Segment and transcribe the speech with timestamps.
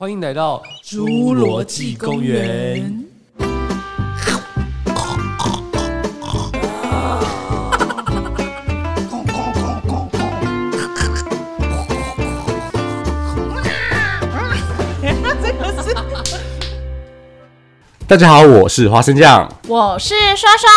[0.00, 3.04] 欢迎来到侏罗纪公园。
[18.06, 19.52] 大家好，我是花生酱。
[19.66, 20.70] 我是刷刷，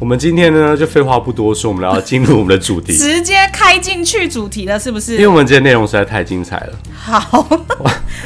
[0.00, 5.12] 我们今天呢，就废话不多说，我们要进入我们的主题，直接开进去主题了，是不是？
[5.12, 6.72] 因为我们今天内容实在太精彩了。
[6.92, 7.46] 好，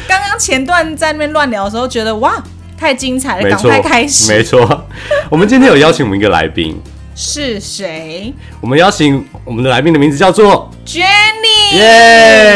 [0.08, 2.42] 刚刚前段在那边乱聊的时候，觉得哇，
[2.78, 4.32] 太精彩了，赶快开，始。
[4.32, 4.86] 没错。
[5.28, 6.80] 我们今天有邀请我们一个来宾，
[7.14, 11.78] 是谁我们邀请我们的来宾的名字叫做？Jenny，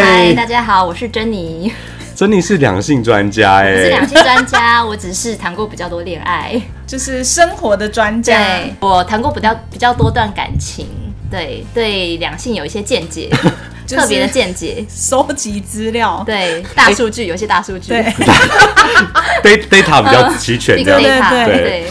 [0.02, 1.70] 嗨，耶，大家好，我是珍妮，
[2.16, 6.58] 珍妮是两性专家我是两哎，性专家，我只是谈过比较多恋爱，
[6.92, 8.36] 就是生活的专家。
[8.36, 10.86] 对我谈过比较比较多段感情，
[11.30, 13.30] 对对两性有一些见解，
[13.88, 18.02] 特别的见解，收集资料，对大数据有些大数据，对，
[19.42, 21.00] data data 比较齐全，big 这样。
[21.00, 21.62] 对 data，对。
[21.62, 21.86] 对，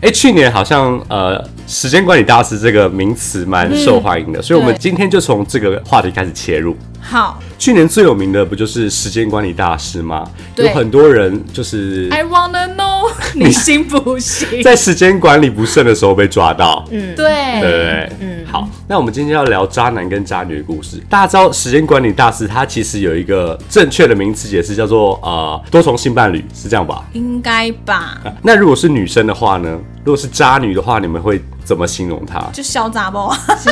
[0.00, 6.74] 哎，去年好像呃，时间管理大师这个名词蛮受欢迎的，所以我们今天就从这个话题开始切入。
[7.00, 10.28] 好去年最有名的不就是时间管理大师吗？
[10.56, 14.62] 有很多人就是，I wanna know， 你信不信？
[14.62, 16.84] 在时间管理不慎的时候被抓到。
[16.90, 18.12] 嗯，对不对，对？
[18.20, 20.98] 嗯，好，那我们今天要聊渣男跟渣女的故事。
[21.08, 27.04] 大家知道时间管理大师他其实有一个正确的名词解释，叫做呃多重性伴侣，是这样吧？
[27.12, 28.18] 应该吧？
[28.24, 29.78] 啊 那如果是女生的话呢？
[30.04, 32.40] 如果是渣女的话，你们会怎么形容她？
[32.52, 33.70] 就小杂包， 我觉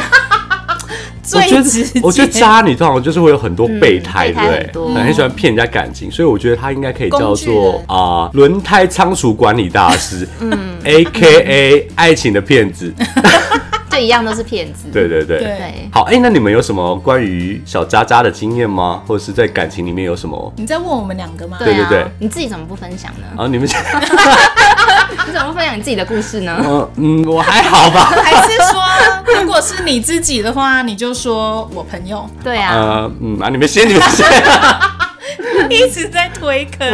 [1.26, 2.00] 最直接。
[2.00, 4.94] 得，我觉得渣女通常就是会有很多备胎，对备胎不对？
[4.94, 12.92] 很很喜欢骗人家感情，所以我觉得她应该可以叫做啊轮胎仓储管理大师， 嗯，A K A 爱情的骗子
[13.90, 15.38] 就一样都是骗子，对对对。
[15.38, 19.02] 对对，好，哎、那你们有什么关于小渣渣的经验吗？
[19.06, 20.52] 或者是在感情里面有什么？
[20.56, 21.56] 你在问我们两个吗？
[21.58, 23.26] 对对对啊，你自己怎么不分享呢？
[23.42, 26.54] 啊，你们，你怎么不分享你自己的故事呢？
[26.66, 28.04] 嗯嗯，我还好吧。
[28.22, 28.82] 还是说，
[29.42, 34.26] 如果是你自己的话，你就说我朋友对啊，呃，嗯啊，你们先，你们先。
[35.68, 36.88] 一直在推坑。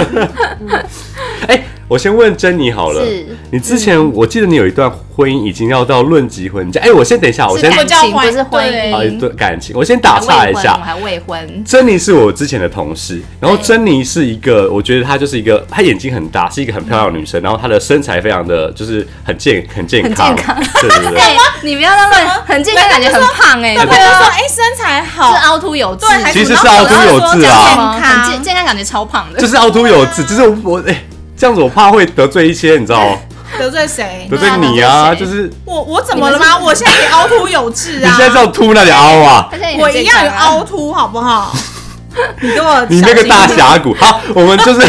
[1.47, 1.63] 哎、
[1.93, 3.05] 我先问珍妮好了。
[3.05, 3.27] 是。
[3.51, 6.81] 你之前、我记得你有一段婚姻已经要到论及婚嫁。
[6.81, 8.97] 哎、我先等一下，我先是感叫婚情不是婚姻。
[8.97, 10.73] 啊，一，段感情，我先打岔一下。
[10.81, 10.83] 我。
[10.83, 20.65] 还未婚，珍妮是我之前的同事，然后珍妮是一个，我觉得她就是一个，她眼睛很大，是一个很漂亮的女生，然后她的身材非常的就是很健很健康，很健康。
[20.81, 21.21] 对对对。
[21.21, 27.61] 哎， 你不要那么很健康，感觉很胖哎，他就说：“哎，身材好，是凹凸有致，对，其实是凹凸有致啊。
[27.61, 28.31] 健康。
[28.31, 31.05] 健健康，感觉超胖的，就是凹凸有致，就是我哎、
[31.43, 33.19] 这样子我怕会得罪一些，你知道吗，
[33.59, 34.37] 得罪谁得？
[34.37, 36.57] 罪你啊，就是我我怎么了吗？
[36.57, 38.07] 我现在也凹凸有致啊！
[38.09, 41.53] 你现在叫凸那里凹啊，我一样有凹凸，好不好？
[42.41, 43.93] 你跟我你那个大峡谷。
[43.99, 44.87] 好，我们就是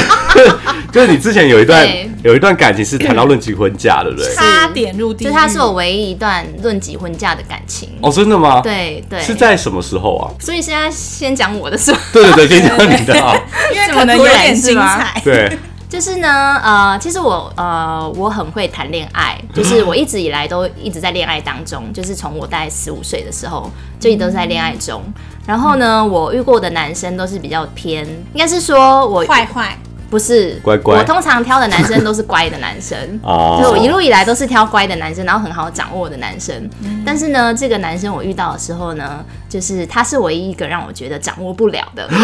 [0.91, 1.87] 就是你之前有一段
[2.23, 4.31] 有一段感情是谈到论及婚嫁，对不对？
[4.35, 7.89] 差点入地，就是他是我唯一一段论及婚嫁的感情。
[8.03, 10.29] 哦，真的吗？，对对，是在什么时候啊？
[10.39, 11.97] 所以现在先讲我的是吧？
[12.13, 13.35] 对对对，先讲你的啊。
[13.73, 15.19] 因为可能有点精彩。
[15.23, 15.57] 对，
[15.93, 25.03] 就是呢，呃，其实我呃我很会谈恋爱， 就是我一直以来都一直在恋爱当中，就是从我大概十五岁的时候就一直都在恋爱中。
[25.45, 29.77] 然后呢，我遇过的男生都是比较偏，应该是说我坏坏，
[30.09, 32.97] 不是乖乖我通常挑的男生都是乖的男生。
[33.21, 36.67] 哦就我一路以来都是挑乖的男生，然后很好掌握的男生。
[37.05, 42.09] 但是呢，这个男生我遇到的时候呢，就是他是唯一一个让我觉得掌握不了的。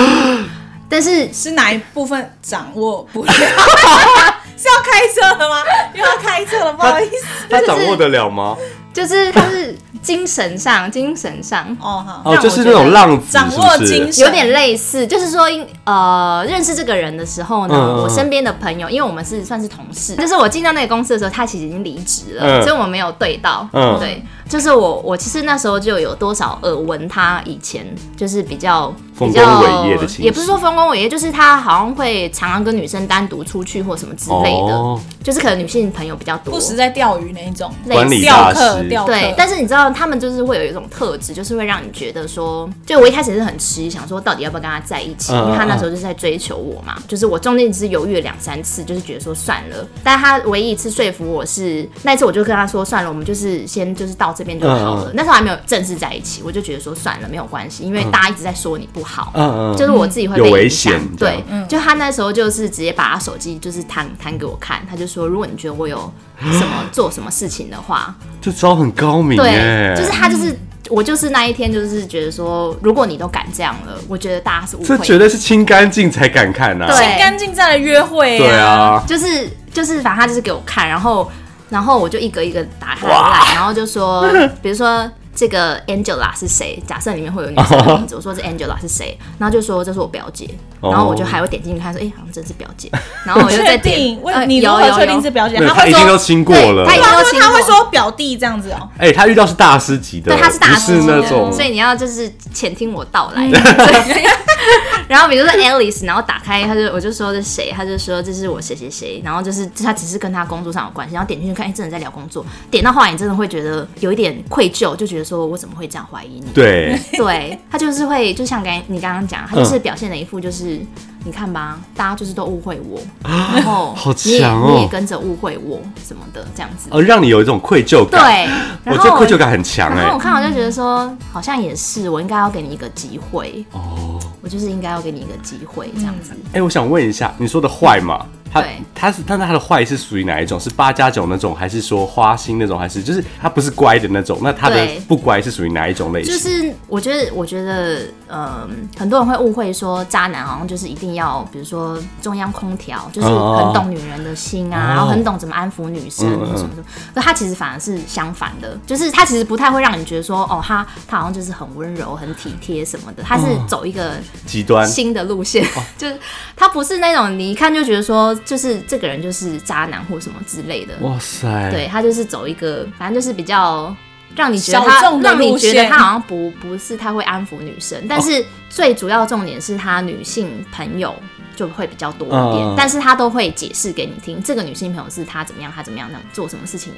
[0.90, 3.32] 但是是哪一部分掌握不了？
[4.58, 5.64] 是要开车了吗？
[5.94, 7.26] 又要开车了，不好意思。
[7.50, 8.58] 他掌握得了吗？
[8.92, 23.66] 就是他是精神上，精神上哦，好，哦，就是那种浪子，掌握精神有点类似，就是说，因呃，认识这个人的时候呢，我身边的朋友，因为我们是算是同事，就是我进到那个公司的时候，他其实已经离职了，嗯所以我们没有对到。
[23.72, 27.86] 嗯对，就是我，我其实那时候就有多少耳闻他以前
[28.18, 36.60] 就是比较丰功比较伟业的情也不是说丰功伟业，就是他好像会常常跟女生单独出去或什么之类的，哦就是可能女性朋友比较多不。
[36.60, 39.06] 时在钓鱼那一种，类似管理钓大师，客钓。
[39.06, 46.98] 对，但是你知道，他们就是会有一种特质，就是会让你觉得说，就我一开始是很迟疑，想说到底要不要跟他在一起，嗯因为他那时候就是在追求我嘛。
[47.07, 49.88] 就是我中间只是犹豫了两三次，就是觉得说算了。
[50.04, 55.06] 但他唯一一次说服我是那一次，我就跟他说算了，我们就是先就是到这边就好了。
[55.07, 59.09] 嗯那时候还没有正式在一起，我就觉得说算了，没有关系，因为大家一直在说你不好。
[59.34, 66.12] 嗯嗯，就是我自己会有危被影响险，对样，就他那时候就是直接把他手机就是弹弹给我看，他就说如果你觉得我有
[66.52, 70.58] 什么做什么事情的话，这招很高明对哎，，就是他就是
[70.90, 74.98] 我就是那一天就是觉得说，如果你都敢这样了，我觉得大家是误会的。
[74.98, 81.30] 这绝对是清干净才敢看呐、对清干净再来约会对啊，就是就是，反正他就是给我看，然后
[81.70, 84.28] 然后我就一个一个打开来，然后就说，
[84.62, 86.83] 比如说这个 Angela 是谁？
[86.86, 89.18] 假设里面会有女生的名字，我说这 Angela 是谁？
[89.38, 90.50] 然后就说这是我表姐，
[90.81, 92.91] 哦然后我就还会点进去看，说哎、好像真是表姐，
[93.25, 95.56] 然后我就确再点定？，呃你如何确定是表姐？
[95.56, 96.83] 对他会说，他一定都亲过了。
[96.83, 98.89] 对他一定他都亲过说他会说表弟这样子哦。
[98.97, 103.47] 哎、他遇到是大师级的，对，他是大师是那级种的，所以你要就是潜听我道来。
[105.07, 116.45] 然后比如说 Alice，然后打开，他就我就说这是谁，他就说这是我谁谁谁，然后就是他只是跟他工作上有关系，然后点进去看，哎，真的在聊工作，点到后来你真的会觉得有一点愧疚，就觉得说我怎么会这样怀疑你？
[116.54, 120.80] 对，对他就是会，就像刚你刚刚讲，他就是表现了一副就是。
[121.25, 126.88] 你看吧，大家就是都误会我，然后好你也强哦你也跟着误会我什么的，这样子。
[126.92, 128.22] 哦，让你有一种愧疚感。
[128.22, 128.45] 对，
[128.86, 134.18] 我然后觉得愧疚感很强哎、然后我看我就觉得说，好像也是，我应该要给你一个机会，哦，
[134.50, 136.34] 就是应该要给你一个机会，这样子。
[136.54, 138.25] 哎、我想问一下，你说的坏吗？
[138.51, 140.60] 他对他是，但是他的坏是属于哪一种？
[140.60, 142.78] 是八加九那种，还是说花心那种？
[142.78, 144.40] 还是就是他不是乖的那种？
[144.42, 146.34] 那他的不乖是属于哪一种类型？
[146.34, 148.68] 就是我觉得，我觉得，呃，
[148.98, 156.84] 很多人会误会说渣男好像就是一定要，比如说中央空调，就是哦很懂女人的心啊，哦然后很懂怎么安抚女生嗯嗯嗯什么什么。
[157.13, 164.13] 可他其实反而是相反的，就是他其实不太会让你觉得说，哦，他他好像就是很温柔、很体贴什么的，他是走一个
[164.46, 166.18] 极端新的路线，哦 就是
[166.56, 170.95] 他不是那种你一看就觉得说，就是这个人就是渣男或什么之类的。
[171.01, 173.95] 哇塞，对他就是走一个，反正就是比较
[174.36, 181.15] 让你觉得他让你觉得他好像不不是太会安抚女生，但是最主要重点是他女性朋友。
[181.56, 186.94] 就会比较多一点，嗯但是他都会解释给你听，这个女性朋友是他怎么样，他怎么样，那做什么事情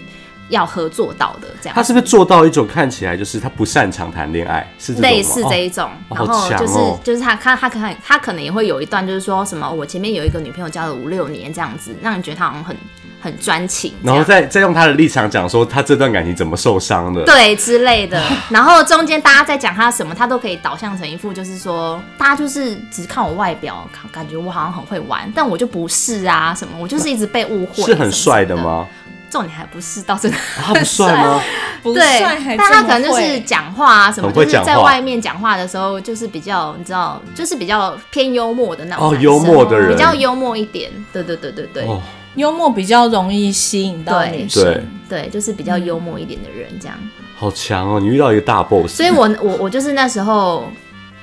[0.52, 1.76] 要合作到的，这样。
[1.76, 7.00] 他是不是做到一种看起来就是他不擅长谈恋爱，是类似这一种，哦然后就是、哦。
[7.04, 12.76] 就是他他他可能他可能也会有一段，就是说什么我前面有一个女朋友交了五六年这样子，让你觉得他好像很
[13.22, 28.88] 很专情，然后再再用他的立场讲说他这段感情怎么受伤的，对之类的， 然后中间大家在讲他什么，他都可以导向成一副就是说，大家就是只看我外表，感感觉我好像很会玩，但我就不是啊，什么我就是一直被误会，是很帅的吗？
[29.32, 30.36] 重点还不是到这个。
[30.36, 31.42] 啊他不帅吗？
[31.82, 40.92] 不对帅还，但他可能就是会讲话啊什么，就是在外面讲话的时候，就是比较你知道，就是比较偏幽默的那种哦幽默的人比较幽默一点。
[41.12, 42.00] 对对对对对，哦，
[42.36, 44.64] 幽默比较容易吸引到对女生。
[45.10, 46.96] 对，对，就是比较幽默一点的人这样。
[47.36, 48.00] 好强哦！
[48.00, 50.70] 你遇到一个大 boss，所以我我我就是那时候，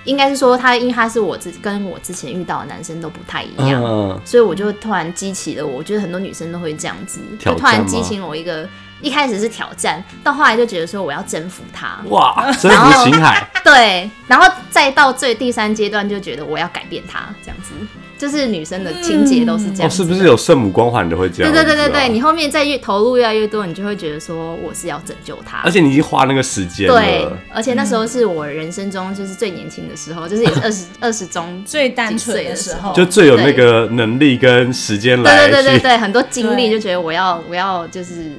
[0.04, 8.66] 应该是说他，因为他是我之跟我之前遇到的男生都不太一样，嗯，所以我就突然激起了我，我觉得很多女生都会这样子，就突然激起我一个，
[9.00, 17.72] 一开始是挑战，到后来就觉得说我要征服他，哇，征服星海，对，然后再到最第三阶段就觉得我要改变他，这样子，
[18.18, 21.52] 就是女生的情节都是这哦，样是不是有圣母光环的会这样？
[21.52, 38.32] 对对对对对，你后面再越投入越来越多，你就会觉得说我是要拯救他，而且你已经花那个时间对，，而且那时候是我人生中就是最年轻的时候，就是也是二十二十中最单纯的时候，就最有那个能力跟时间来对对对对对，很多精力就觉得我要我要就是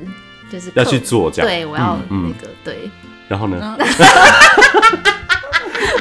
[0.51, 1.47] 就是要去做这样。
[1.49, 2.33] 对我要嗯嗯。
[2.35, 2.89] 那个、对，
[3.29, 3.77] 然后呢？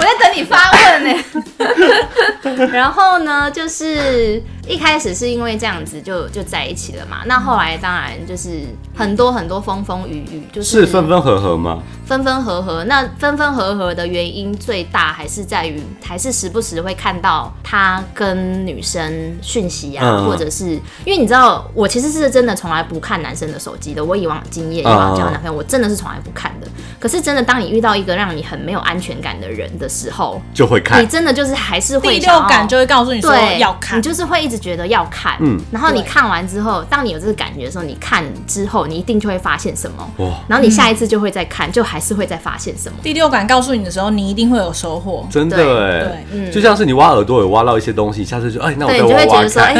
[0.08, 2.68] 我在等你发问呢。
[2.72, 8.62] 然后呢，就是一开始是因为这样子就就在一起了嘛，那后来当然就是
[8.94, 11.82] 很多很多风风雨雨，就是是分分合合吗？
[12.04, 12.84] 分分合合。
[12.84, 20.70] 那分分合合的原因最大还是在于，还是时不时会看到他跟女生讯息啊，嗯或者是
[21.04, 24.04] 因为你知道，我其实是真的从来不看男生的手机的。
[24.04, 26.66] 我以往经验，以往交往男朋友，我真的是从来不看的。
[26.98, 34.02] 可是真的，当你遇到一个让你很没有安全感的人的时候，就会看，你真的就是还是会第六感就会告诉你说对，要看你。
[34.02, 42.98] 就是会一直觉得要看，嗯然后你看完之后，当你有这个感觉的时候，你看之后，你一定就会发现什么，哇，然后你下一次就会再看，就还是会再发现什么。
[43.02, 45.26] 第六感告诉你的时候，你一定会有收获。
[45.30, 49.72] 真的对哎对，嗯就像是你挖耳朵有挖到一些东西，下次就哎，那我对，再你就会觉得说，哎、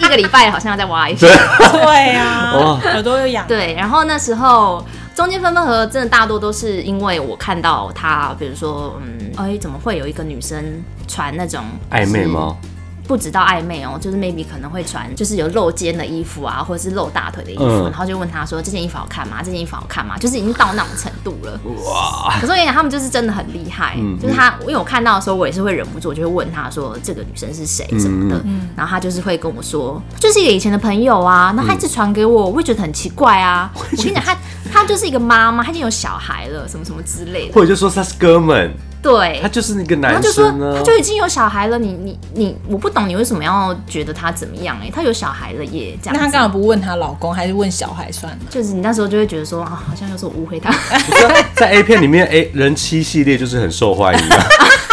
[0.00, 1.26] 一 一个礼拜好像要再挖一次。
[1.26, 3.46] 对啊哦， 耳朵又痒。
[3.46, 12.56] 对，然后那时候中间分分合合，真的大多都是因为我看到他，比如说，嗯，哎，怎么会有一个女生传那种暧昧吗？？
[13.10, 19.38] 不知道暧昧哦，就是 maybe 可能会穿就是有露肩的衣服啊，或者是露大腿的衣服，嗯然后就问他说这件衣服好看吗？
[19.42, 20.16] 这件衣服好看吗？
[20.16, 21.58] 就是已经到那种程度了。
[21.84, 22.36] 哇！
[22.40, 33.68] 可是我跟你讲，他们就是真的很厉害，嗯就是他，因为我看到的时候，我也是会忍不住，我就会问他说这个女生是谁什么的，嗯然后他就是会跟我说，就是一个以前的朋友啊，那他一直传给我，我会觉得很奇怪啊。
[33.74, 34.36] 我跟你讲，他
[34.72, 39.48] 他就是一个妈妈，他已经有小孩了，什么什么之类的，或者就说他是哥们，对他。
[39.48, 40.82] 就是那个男生、啊，他就说他。
[40.82, 46.16] 就已经有小孩了，你你你，我不懂你为什么要觉得他怎么样哎、他有小孩了耶，这样。
[46.16, 48.38] 那他干嘛不问他老公，还是问小孩算了？
[48.50, 50.72] 就是你那时候就会觉得说啊，好像又是我误会他。
[51.54, 54.38] 在 A 片里面，A 人妻系列就是很受欢迎的。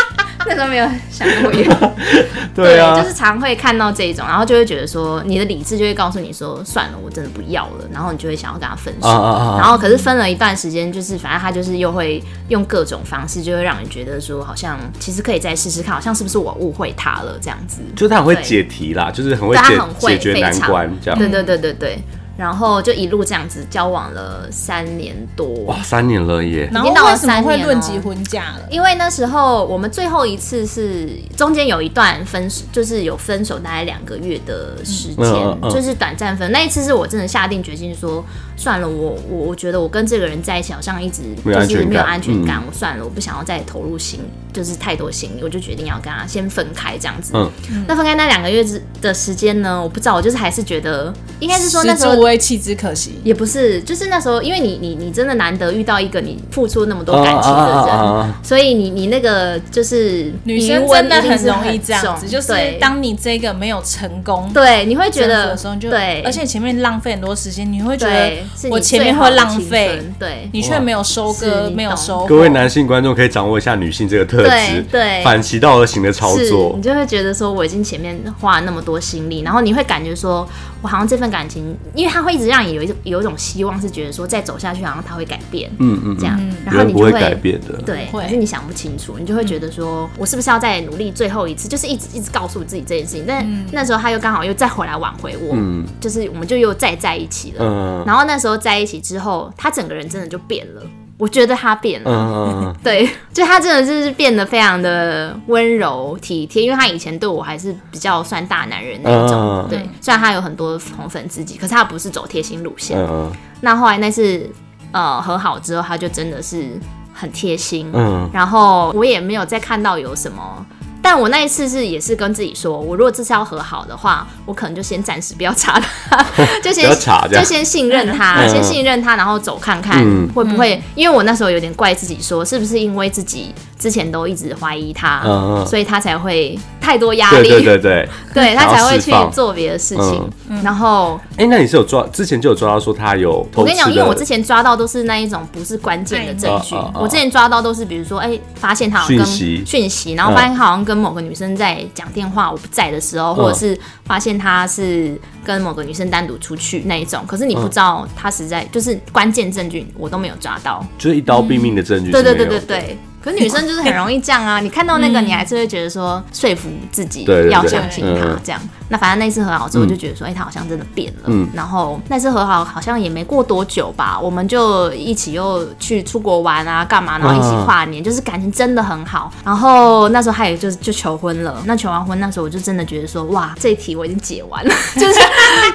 [0.48, 1.68] 那时候没有想过远。
[2.56, 9.08] 对啊，就是常会看到这一种，然后就会觉得说，你的理智就会告诉你说，算了，我真的不要了，然后你就会想要跟他分手。
[9.08, 17.82] 啊啊啊啊然后可是分了一段时间，就是反正他就是又会用各种方式，就会让你觉得说，好像其实可以再试试看，好像是不是我误会他了这样子。
[17.96, 21.20] 就是他很会解题啦，就是很会解解决难关这样。
[21.20, 22.00] 对对对对对。
[22.38, 25.48] 然后就一路这样子交往了三年多。
[25.66, 26.70] 哇，三年了耶！
[26.72, 28.62] 然后经到了为什么会三年哦论及婚嫁了？
[28.70, 36.52] 因为那时候我们最后一次是中间有一段分手，就是有分手大概两个月的时间，就是短暂分。
[36.52, 38.24] 那一次是我真的下定决心说，
[38.58, 44.20] 算了，我我我觉得我跟这个人在一起好像一直没有安全感就是没有安全感，嗯我算了，我不想要再投入心，
[44.52, 47.32] 就是太多心力，我就决定要跟他先分开这样子。
[47.36, 53.20] 嗯那分开那两个月之的时间呢，我不知道，我就是还是觉得应该是说那时候之无为，弃之可惜。
[53.24, 68.32] 也不是，就是那时候，因为你你你真的难得遇到一个你付出那么多感情的人，啊啊啊啊啊所以你你那个就是女生真的很容易这样子，就是当你这个没有成功，对你会觉得的时候，就对，而且前面浪费很多时间，你会觉得
[68.70, 72.26] 我前面会浪费，对你却没有收割，没有收获。
[72.28, 76.82] 各位男性观众可以掌握一下女性这个特质对，反其道而行的操作你。
[76.82, 80.48] 就会觉得说我已经前面花了那么多心力，然后你会感觉说
[80.82, 87.82] 我好像这份感情，因为他会一直让你有一种有一种希望，是觉得说再走下去好像他会改变，嗯嗯，这样，然后你不会改变的。
[87.86, 93.26] 对，会可是你想不清楚，你就会觉得说，我是不是要再努力最后一次，就是一直一直告诉自己这件事情。
[93.28, 97.58] 但那时候他又刚好又再回来挽回我，嗯就是我们就又再在一起了。
[97.60, 100.82] 嗯然后那时候在一起之后，他整个人真的就变了，
[101.18, 102.10] 我觉得他变了。
[102.12, 109.40] 嗯嗯嗯， 对，就他真的就是变得非常的温柔体贴，因为他以前对我还是比较算大男人那一种。
[109.40, 112.98] 嗯对，虽然他有很多红粉知己，可是他不是走贴心路线。
[113.00, 114.48] 嗯那后来那次
[114.92, 116.80] 呃和好之后，他就真的是
[117.14, 120.66] 很贴心，嗯然后我也没有再看到有什么。
[121.10, 126.22] 但我那一次是也是跟自己说，我如果这次要和好的话，我可能就先暂时不要查他，
[126.62, 128.50] 就先查就先信任他，嗯。
[128.50, 130.28] 先信任他，然后走看看嗯。
[130.36, 130.84] 会不会。
[130.96, 135.22] 因为我那时候有点怪自己说，是不是因为自己之前都一直怀疑他，
[135.66, 138.10] 所以他才会太多压力，对对对。
[138.36, 138.54] 对。
[138.54, 140.30] 他才会去做别的事情。
[140.62, 143.62] 然后哎，那你是有抓之前就有抓到说他有偷？
[143.62, 146.76] 我跟你讲，因为我之前抓到都是那一种不是关键的证据。
[146.94, 149.64] 我之前抓到都是比如说，哎、发现他好像跟讯息。
[149.66, 160.86] 讯息，然后发现他好像跟某个女生在讲电话，我不在的时候，或者是发现他是跟某个女生单独出去那一种，可是你不知道他实在就是关键证据，我都没有抓到。
[160.98, 162.12] 就是一刀毙命的证据。
[162.12, 162.60] 对对对对。
[162.60, 162.98] 对。
[163.28, 164.60] 可是女生就是很容易这样啊！
[164.64, 168.62] 你看到那个，你还是会觉得说说服自己要相信他嗯这样。
[168.90, 171.24] 那反正那次和好之后，我就觉得说，哎、他好像真的变了。
[171.26, 177.18] 嗯然后那次和好好像也没过多久吧，我们就一起又去出国玩啊，干嘛？
[177.20, 179.30] 然后一起跨年，就是感情真的很好。
[179.44, 181.62] 然后那时候他也就是就求婚了。
[181.66, 185.20] 那求完婚那时候，我就真的觉得说，哇，这一题我已经解完了， 就是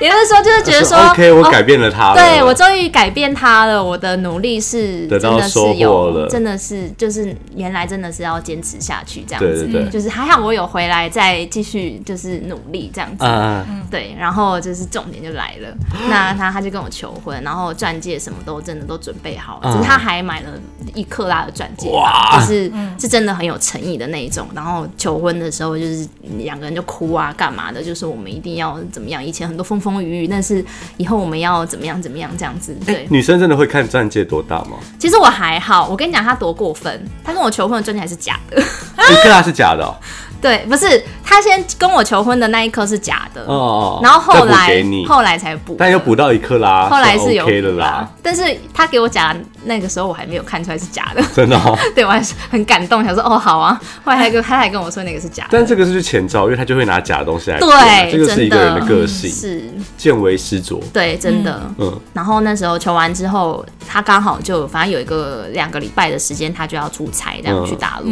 [0.00, 2.16] 也就是说，就是觉得说 OK，我哦改变了他了。
[2.16, 13.24] 对我终于改变他了，我的努力是得真的是有，了真的是就是原来真的是要坚持下去这样子，对对对就是还好我有回来再继续就是努力这样子。
[13.24, 15.76] 嗯，对，然后就是重点就来了，
[16.08, 20.50] 那他他就跟我求婚，然后钻戒什么都真的都准备好了，嗯只是他还买了
[20.94, 24.46] 一克拉的钻戒，哇就是是真的很有诚意的那一种。
[24.54, 26.06] 然后求婚的时候就是
[26.38, 30.64] 两个人就哭啊，干嘛的，就是我们一定要怎么样，以前很多风风雨雨，但是
[30.96, 33.06] 以后我们要怎么样怎么样这样子，对。
[33.10, 34.76] 女生真的会看钻戒多大吗？
[34.98, 38.60] 其实我还好，我跟你讲他多过分，他跟我求婚的钻戒还是假的。
[38.60, 39.94] 一克拉是假的。
[40.42, 44.00] 对，不是他先跟我求婚的那一颗是假的，哦哦。
[44.02, 47.72] 然后后来给你，后来才补，但又补到一克拉，后来是有 OK 的。
[47.72, 48.42] 啦，，但是
[48.74, 51.78] 他给我假的那个时候我还没有看出来是假的，真的哦。
[51.94, 60.80] 对我还是很感动，想说哦好啊，后来他跟他还跟我说那个是假的，但这个是前兆，因为他就会拿假的东西来骗对，这个是一个人的真个性，是，见微知著。
[60.92, 61.62] 对，真的。
[61.78, 62.00] 嗯。
[62.12, 67.64] 然后那时候求完之后，他刚好就反正有一个两个礼拜的时间，他就要出差，这样嗯。
[67.64, 68.10] 去大陆。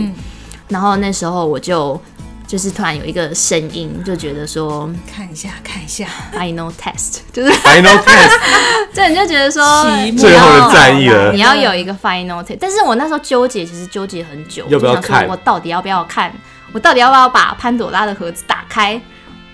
[0.68, 2.00] 然后那时候我就
[2.50, 6.04] 就是突然有一个声音，就觉得说看一下，看一下
[6.34, 8.32] ，final test， 就是 Final test，
[8.92, 12.58] 这你就觉得说期末你最后的要战役了你要有一个 final test。
[12.60, 16.32] 但是我那时候纠结，其实纠结很久，要不要看我到底要不要看？
[16.72, 19.00] 我到底要不要把潘朵拉的盒子打开？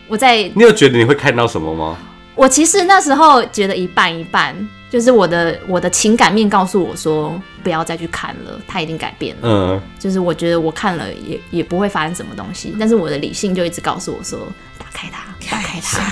[0.09, 1.99] 我在你有觉得你会看到什么吗？
[2.35, 4.57] 我其实那时候觉得一半一半，
[4.91, 9.43] 就是我的我的情感面告诉我说不要再去看了，它已经改变了。
[9.43, 14.47] 嗯，就是我觉得我看了也也不会发生什么东西，但是我的理性就一直告诉我说
[14.79, 16.03] 打开它，打开它，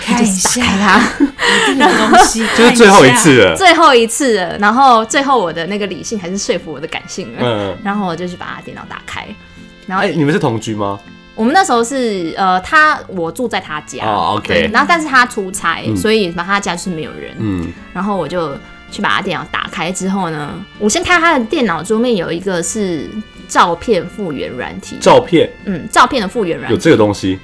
[0.00, 1.26] 看一就是打下，开它。
[1.70, 3.56] 一定有东西， 就是最后一次了。
[3.56, 9.26] 最后一次了，然后最后我的那个理性还是说服我的感性了，嗯，然后我就去把他电脑打开，
[9.86, 10.98] 然后哎，你们是同居吗？
[11.34, 14.68] 我们那时候是呃，他我住在他家，哦，OK。
[14.72, 18.52] 然后但是他出差，所以把他家是没有人，嗯，然后我就
[18.90, 23.08] 去把他电脑打开之后呢，我先看他的电脑桌面有一个是
[23.48, 25.50] 照片复原软体，照片？
[25.64, 27.38] 嗯，照片的复原软有体，这个东西，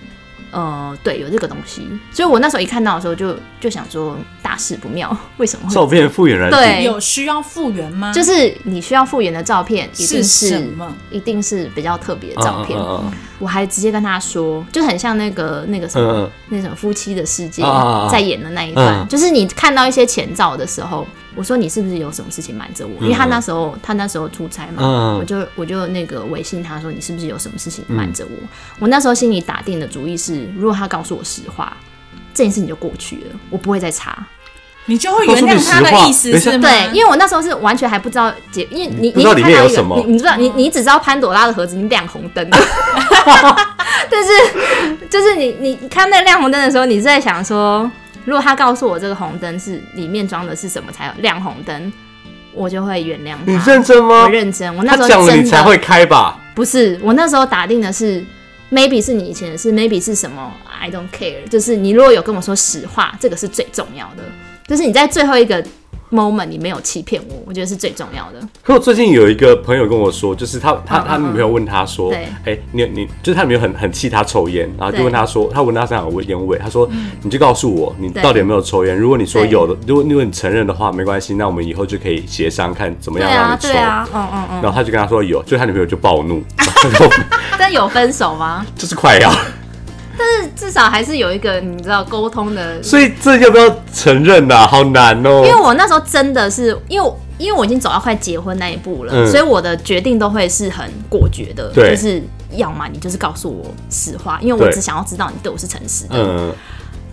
[0.51, 5.75] 呃，对，有这个东西，所以我那时候一看到的时候就就想说大事不妙， 为什么会？
[5.75, 6.85] 照片复原软体，对。
[6.85, 8.13] 有需要复原吗？
[8.13, 10.95] 就是你需要复原的照片，一定是是什么？
[11.11, 12.79] 一定是比较特别的照片。
[12.79, 17.63] 嗯嗯嗯我还直接跟他说，就很像那个那个什么、那什么夫妻的世界
[18.11, 23.03] 在演的那一段，嗯就是你看到一些前兆的时候，我说你是不是有什么事情瞒着我？
[23.03, 28.49] 因为他那时候他那时候出差嘛，嗯我就我就那个微信他说你是不是有什么事情瞒着我？
[28.79, 31.77] 我那时候心里打定的主意是，如果他告诉我实话。
[32.35, 34.25] 这件事情就过去了，我不会再查。
[34.89, 36.69] 你就会原谅他的意思是吗？
[36.69, 42.49] 对，因为我那时候是完全还不知道解，因为你你不知道里面看到一个有什么你你知道你你只知道潘朵拉的盒子，你亮红灯，
[44.11, 44.31] 但是
[45.11, 47.89] 就是你你看那亮红灯的时候，你是在想说，
[48.25, 51.93] 如果他告诉我这个红灯是里面装的是什么才有亮红灯，
[52.55, 53.53] 我就会原谅他。
[53.53, 54.29] 你认真吗我？
[54.31, 56.39] 认真，我那时候真的你才会开吧？
[56.55, 58.25] 不是，我那时候打定的是
[58.73, 61.47] ，maybe 是你以前的事，maybe 是什么，I don't care。
[61.49, 64.25] 就是你如果有跟我说实话，这个是最重要的。
[64.69, 65.65] 就是你在最后一个
[66.11, 68.47] moment 你没有欺骗我，我觉得是最重要的。
[68.63, 76.89] 可我最近有一个朋友跟我说，就是他他嗯他女朋友问他说，对哎、你你就是他女朋友很很气他抽烟，然后就问他说，他闻他身上有烟味，他说，
[77.23, 83.69] 你就告诉我你到底有没有抽烟，如果你说有的，如果如果你承认的话，没关系，那我们以后就可以协商看怎么样让你抽。
[83.69, 84.63] 对啊，嗯嗯嗯。
[84.63, 86.43] 然后他就跟他说有，就他女朋友就暴怒，
[87.59, 88.65] 但有分手吗？
[88.77, 89.31] 就是快要，
[90.57, 92.83] 至少还是有一个你知道沟通的。
[92.83, 99.27] 所以这要不要承认呐、好难哦、因为我那时候真的是因为因为我已经走到快结婚那一步了，嗯。
[99.31, 106.17] 所以我的决定都会是很果决的，就是要么你就是告诉我实话，因为我只想要知道你对我是诚实的。
[106.17, 106.53] 嗯，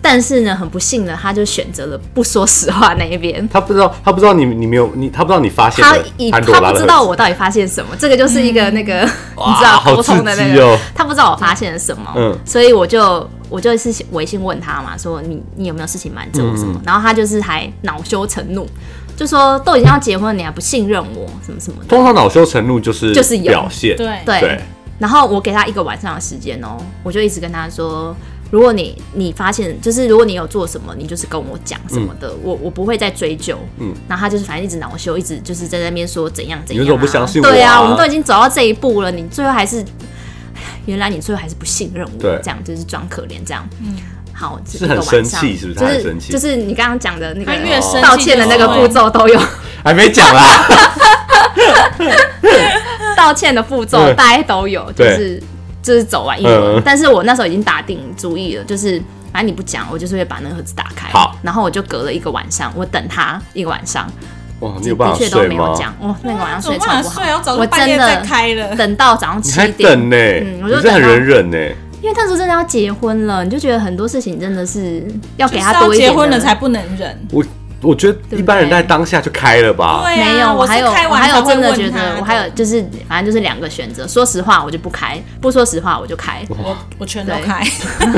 [0.08, 3.46] 但是呢，很不幸的，他就选择了不说实话那一边。
[3.48, 9.00] 他不知道，他不知道你你没有你，他不知道你发现他以他不知道我到底发现什么，这个就是一个那个、
[9.34, 10.78] 哇 你知道好沟通的那个，哦。
[10.94, 12.38] 他不知道我发现了什么，嗯。
[12.44, 16.82] 所以我就我就是微信问他嘛，说你你有没有事情瞒着我什么，嗯。
[16.86, 18.64] 然后他就是还恼羞成怒，
[19.16, 23.50] 就说都已经要结婚了，你还不信任我什么什么的，通常恼羞成怒就是就是有。
[23.50, 24.20] 表现，对。
[24.24, 24.60] 对，对。
[25.00, 28.14] 然后我给他一个晚上的时间哦，我就一直跟他说。
[28.50, 33.58] 如果你你发现就是如果你有做什么，你就是跟我讲什么的，我我不会再追究。
[33.78, 33.88] 嗯。
[33.88, 36.84] 嗯，然后他就是反正一直恼羞，一直就是在那边说怎样怎样、啊。
[36.84, 37.50] 你为什么不相信我啊。
[37.50, 39.84] 对啊，我们都已经走到这一步了，你最后还是，
[40.86, 42.38] 原来你最后还是不信任我，对。
[42.42, 43.68] 这样就是装可怜这样。
[43.80, 43.96] 嗯，
[44.32, 45.40] 好，是这个很生晚上。
[45.40, 45.80] 气是不是？
[45.80, 46.32] 就是生气。
[46.32, 49.40] 就是你刚刚讲的那个他越生气道歉的那个步骤都有。
[49.82, 50.66] 还没讲啦。
[53.16, 55.42] 道歉的步骤大家都有，就是
[55.86, 56.76] 就是走完一轮。
[56.76, 59.00] 嗯但是我那时候已经打定主意了，就是
[59.32, 61.08] 反正你不讲，我就是会把那个盒子打开。
[61.10, 64.10] 好，然后我就隔了一个晚上，我等他一个晚上，
[64.60, 65.54] 哇，你有办法的确都睡吗？
[65.54, 65.94] 没有讲。
[66.00, 67.22] 哦，那个晚上睡超不好？
[67.56, 68.74] 我真的开了。
[68.74, 69.90] 等到早上你还七点。
[69.90, 71.58] 等呢、嗯我就很忍忍呢、
[72.02, 75.02] 因为那时候真的要结婚了，你就觉得很多事情真的是
[75.36, 76.14] 要给他多一点的。
[76.14, 77.18] 结婚了才不能忍。
[77.32, 77.44] 我
[77.82, 80.00] 我觉得一般人在当下就开了吧。
[80.02, 86.42] 对啊，没有，我还有我还有真的觉得，我还有就是反正就是两个选择，说实话我就不开，不说实话我就开。
[86.48, 87.62] 我我全都开，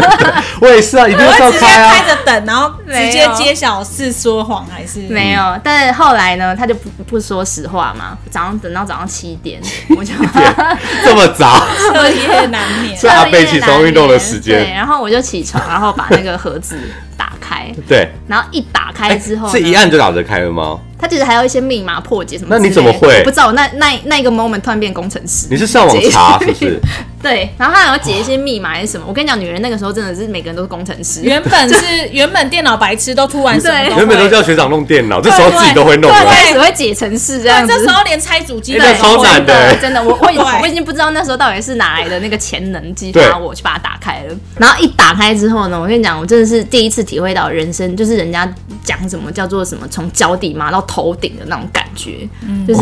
[0.62, 2.03] 我也是啊，一定我要会直接开。
[2.07, 8.16] 着等，然后直接揭晓是说谎还是没有，但是后来呢，他就不不说实话嘛。
[8.31, 9.61] 早上等到早上七点，
[9.97, 10.12] 我就
[11.05, 12.97] 这么早，彻夜难眠。
[12.97, 14.75] 是阿贝起床运动的时间对，间。
[14.75, 16.77] 然后我就起床，然后把那个盒子
[17.16, 20.78] 打开，对，然后一打开之后呢，是一按就打得开了吗？
[20.98, 22.62] 他其实还有一些密码破解什么那。
[22.62, 25.46] 你怎么会我不知道，那那那一个 moment 突然变工程师。
[25.50, 26.80] 你是上网查是不是？
[27.20, 29.04] 对，然后他还要解一些密码还是什么？
[29.08, 31.20] 我跟你讲，女人那个时候真的是每个人都是工程师。
[31.22, 36.30] 原本是 原本电脑白痴都突然什么对原本都会叫学长弄电脑，这时候自己都会弄对，了。
[36.30, 37.72] 开始会解程式这对，样子。
[37.72, 44.37] 这时候连拆主机都会超难的真的真的，我我已我已经不知道那时候到底是哪来的那个潜能激发我去把它打开了。
[44.56, 48.48] 然后一打开之后呢，我跟你讲，我真的是第一次体会到人生就是人家
[48.84, 52.29] 讲什么叫做什么从脚底麻到头顶的那种感觉，
[52.66, 52.81] 就是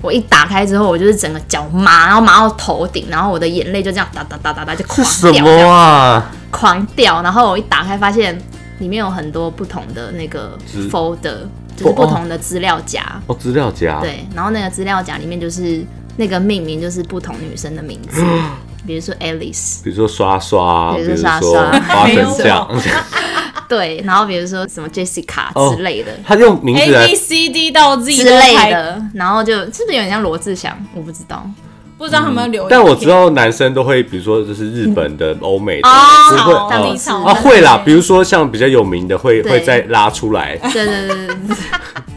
[0.00, 6.30] 我一打开之后，我就是整个脚麻，然后麻到头顶，然后我的眼泪就这样哒哒哒哒哒就狂掉，啊？
[6.50, 7.20] 狂掉。
[7.22, 8.40] 然后我一打开发现
[8.78, 10.56] 里面有很多不同的那个
[10.90, 11.40] folder，
[11.76, 13.02] 就是不同的资料夹。
[13.26, 13.98] 哦，资料夹。
[14.00, 15.84] 对，然后那个资料夹里面就是
[16.16, 18.24] 那个命名就是不同女生的名字，
[18.86, 21.80] 比如说 Alice，比如说刷刷，比如说比如说刷刷。
[21.80, 22.68] 花生酱，
[23.70, 26.10] 对，然后比如说什么 Jessica 哦之类的。
[26.26, 30.76] 他用名字 A 来 B C D 到 Z 之，类的，然后就是不是有点像罗志祥？
[30.92, 31.48] 我不知道
[31.96, 32.68] 不知道他们留言。
[32.68, 41.36] 但我知道男生都会，比如说就是日本的、 欧美的，啊会啦，比如如说像比较有名的会会再拉出来对对对对对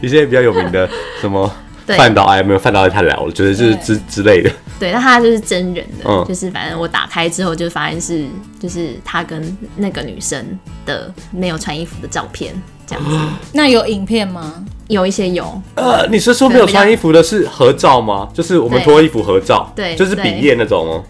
[0.00, 0.88] 一些比较有名的
[1.20, 4.50] 什么对范岛哎没有范岛爱太聊了，觉得就是之之类的。
[4.78, 6.24] 对，那他就是真人的，嗯。
[6.26, 8.26] 就是反正我打开之后就发现是
[8.60, 10.44] 就是他跟那个女生
[10.86, 12.54] 的没有穿衣服的照片，
[12.86, 13.18] 这样子。
[13.52, 14.64] 那有影片吗？
[14.88, 18.28] 有一些有，呃，你是说没有穿衣服的是合照吗？
[18.34, 21.04] 就是我们脱衣服合照，对就是毕业那种哦。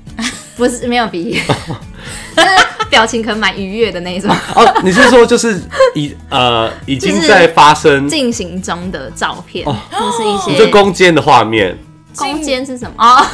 [0.56, 1.32] 不是没有比，
[2.36, 2.48] 就是
[2.94, 4.30] 表情可能蛮愉悦的那一种。
[4.54, 5.60] 哦，你是说就是
[5.96, 11.76] 已呃已经在发生，进行中的照片，就是一你些这攻坚的画面，
[12.14, 12.94] 攻坚是什么？
[13.04, 13.26] 哦，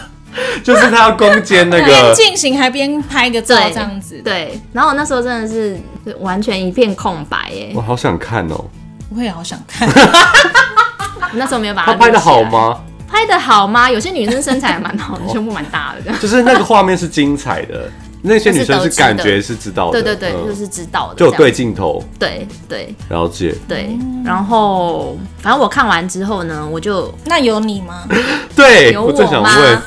[0.64, 4.58] 就是他要攻坚那 边个进行还边拍个照对，这样子，，对。
[4.72, 5.78] 然后我那时候真的是
[6.20, 8.64] 完全一片空白耶我，好想看哦。
[9.14, 9.86] 我也好想看。
[9.86, 12.42] 我 那时候没有把它他拍的好？
[12.44, 12.80] 吗？
[13.06, 13.90] 拍的好吗？
[13.90, 16.10] 有些女生身材还蛮好的，胸部蛮大的。
[16.18, 17.90] 就是那个画面是精彩的，
[18.22, 21.16] 那些女生是感觉是知道的，对对对，嗯就是知道的。
[21.16, 23.54] 就有对镜头对对了解。
[23.68, 28.06] 对，然后反正我看完之后呢，我就 那有你吗？
[28.54, 29.78] 对， 有我正想吗问，？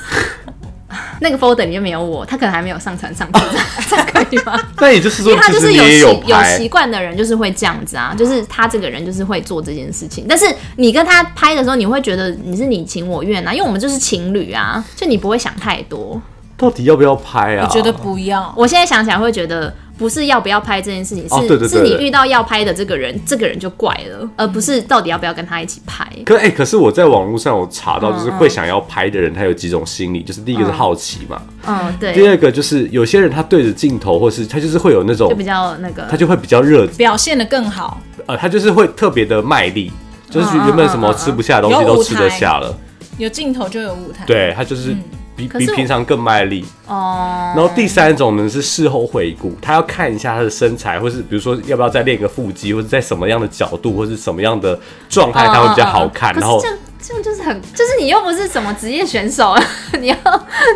[1.21, 3.39] 那个 folder 里面没有我，他可能还没有上传上去，
[3.89, 4.59] 这样可以吗？
[4.79, 10.25] 那也就是说，因为他就是有习有习惯的人，就是会这样子啊，就是他这个人就是会做这件事情。
[10.27, 10.45] 但是
[10.75, 16.21] 你跟他拍的时候，你会觉得你是你情我愿啊，因为我们就是情侣啊，就你不会想太多。
[16.57, 17.67] 到底要不要拍啊？
[17.67, 18.53] 我觉得不要。
[18.55, 21.69] 我现在想起来会觉得，不是要不要拍这件事情，是、哦对对对。
[21.69, 26.07] 是你遇到要拍的这个人，这个人就怪了，而不是到底要不要跟他一起拍。
[26.25, 28.37] 可哎、可是我在网络上有查到，就是嗯。
[28.37, 36.03] 会想要拍的人，他有几种心理，就是第一个是好奇嘛，嗯，第对，二个就是有些人他对着镜头，或是他就是会有那种就，比较那个。
[36.09, 39.91] 他，就会比较热，表现的更好，呃，他就是会特别的卖力，
[40.29, 42.77] 就是原本什么吃不下的东西都吃得下了，
[43.17, 45.03] 有镜头就有舞台。，对他就是嗯
[45.35, 46.65] 比比平常更卖力。
[46.87, 47.53] 哦。
[47.55, 56.33] 然后第三种呢是事后回顾，他要看一下他的身材，或是比如说要不要再练个腹肌，或者在什么样的角度，或是什么样的状态他会比较好看。
[56.33, 59.55] 然后这样这样就是很，就是你又不是什么职业选手，
[59.99, 60.15] 你要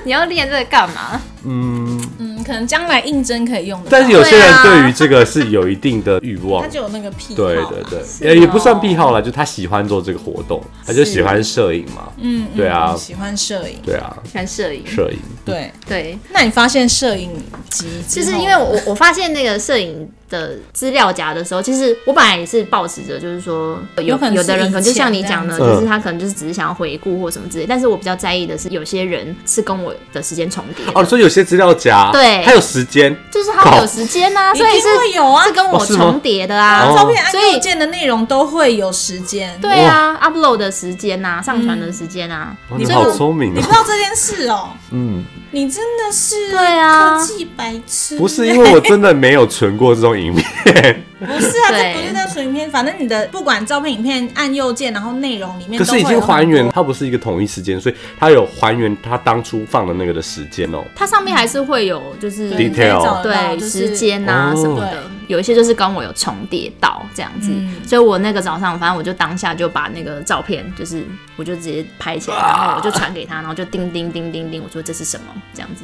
[0.03, 1.19] 你要练这个干嘛？
[1.43, 3.87] 嗯，嗯，可能将来应征可以用的。
[3.91, 6.67] 但是有些人对于这个是有一定的欲望他。
[6.67, 7.35] 就有那个癖好。
[7.35, 7.55] 对
[7.89, 12.11] 对也也不哦算癖好啦，就他喜欢做这个活动，他就喜欢摄影嘛。
[12.17, 13.77] 嗯，嗯对啊嗯喜欢摄影。
[13.85, 15.19] 对啊，喜欢摄影，摄影。
[15.45, 17.31] 对，对，那你发现摄影
[17.69, 32.43] 机就是因为我 我发现那个摄影的资料夹的时候，其实我本来也是抱持着，就是说有有可能是有的人可能就像你讲的，就是他可能就是只是想要回顾或什么之类，但是我比较在意的是有些人是跟我的时间重叠，哦，所以有些资料夹，对。
[32.45, 35.43] 他有时间，就是他有时间呐、所以是会有啊。
[35.45, 36.85] 是跟我重叠的啊。
[36.87, 36.95] 哦。
[36.95, 39.57] 照片按所以右键的内容都会有时间。
[39.61, 43.53] 对啊，upload 的时间呐、上传的时间啊，哇你好聪明哦。
[43.55, 43.67] 你不。
[43.67, 48.17] 知道这件事哦，嗯，你真的是对啊科技白痴。
[48.17, 60.83] 不是因为我真的没有存过这种影片，不是啊，这不是在水影片，反正你的不管照片、影片按右键，然后内容里面可是已都会有经还原，它不是一个统一时间，所以它有还原它当初放的那个的时间哦。
[60.95, 64.61] 它上面还是会有就是对 Detail 对就是时间啊哦。
[64.61, 64.91] 什么的。
[64.91, 67.75] 对，有一些就是跟我有重叠到这样子，嗯。
[67.85, 71.03] 所以我那个早上，反正我就当下就把那个照片，就是
[71.35, 75.83] 我就直接拍起来，然后我就传给他，然后就叮叮叮叮叮，我说这是什么这样子，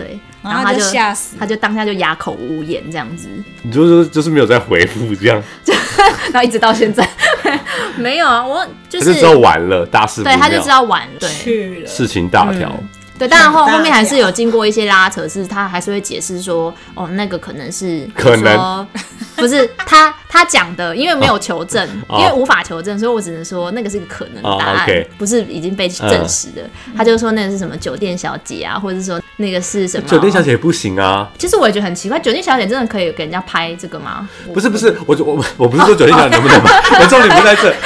[0.00, 3.28] 对，然后他就就吓死他就当下就哑口无言这样子，
[3.62, 5.42] 你就是就是没有再回复这样，
[6.32, 7.06] 然后一直到现在。
[7.96, 11.28] 没有啊，我就是知道完了，大事对，他就知道完了，对。
[11.30, 11.86] 去了。
[11.86, 12.72] 事情大条。
[13.18, 18.86] 对，当然后后面还是有经过一些拉扯，是他还是会解释说，哦，那个可能是可能。
[19.36, 26.62] 不是他他讲的，因为没有求证，哦因为无法求证，所以我只能说那个是一个可能的答哦案不是已经被证实的。
[26.96, 30.40] 他就说那个是什么酒店小姐啊，或者是说那个是什么酒店小。
[30.40, 31.28] 姐也不行啊。
[31.36, 34.28] 其实我也觉得很奇怪，酒店小姐真的可以给人家拍这个吗？
[34.54, 37.74] 不是不是，我就我我不是说酒店小姐能不能拍， 我重点不在这。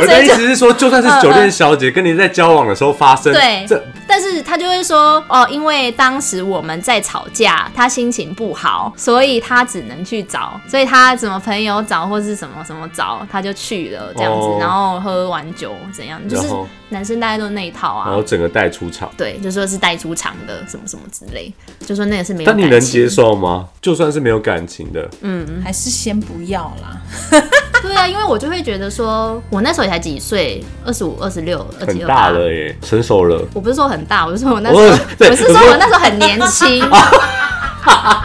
[0.00, 18.06] 我的意思是说，就算是酒店小姐跟你在交往的时候发生，对这但是他就会说哦，因为当时我们在吵架，他心情不好，所以他只能去找，所以他怎么朋友找或是什么什么找，他就去了这样子，哦然后喝完酒怎样，就是然后男生大概都那一套啊。
[18.06, 19.10] 然后整个带出场。
[19.18, 21.52] 对，就说是带出场的什么什么之类，
[21.86, 22.46] 就说那个是没有。
[22.46, 23.06] 但你能接？
[23.06, 23.68] 受吗？
[23.82, 26.98] 就算是没有感情的，嗯还是先不要啦。
[27.82, 32.14] 对啊，因为我就会觉得说，我那时候也才几岁，二十五、二十六、二很七、二八。
[32.14, 33.44] 大了耶，成熟了。
[33.52, 36.82] 我不是说很大，我是说我那时候，我我是说我那时候很年轻。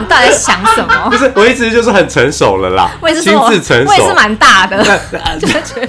[0.00, 1.16] 你到底在想什么 不？
[1.16, 3.90] 是，我一直就是很成熟了啦，我也是说我，智成熟。
[3.90, 4.82] 我也是蛮大的。
[5.40, 5.88] 就觉得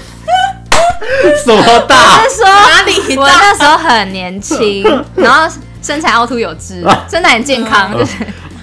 [1.43, 1.95] 什么大？
[2.23, 3.27] 我是说哪里我？
[3.27, 4.83] 那时候很年轻，
[5.15, 5.47] 然后
[5.81, 8.13] 身材凹凸有致，身材很健康，就是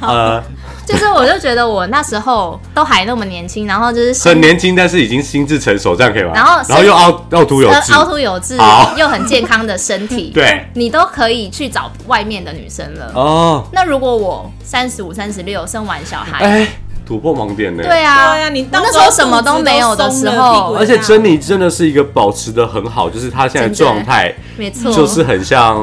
[0.00, 0.42] 呃，
[0.88, 6.30] 就是我就觉得我那时候都还那么年轻，然后就是很年轻，但是已经心智成熟，这样可以吗？
[6.34, 8.56] 然后然后又凹凹凸有凹凸有致
[8.96, 13.10] 又很健康的身体， 对，你都可以去找外面的女生了。
[13.14, 16.68] 哦，那如果我三十五、三十六生完小孩，哎，
[17.04, 17.82] 突破盲点呢。
[17.82, 25.80] 对啊，对啊，你那时候什么都没有的时候，而且珍妮真的是一个保持的很好，就是她现在状态没错，就是很像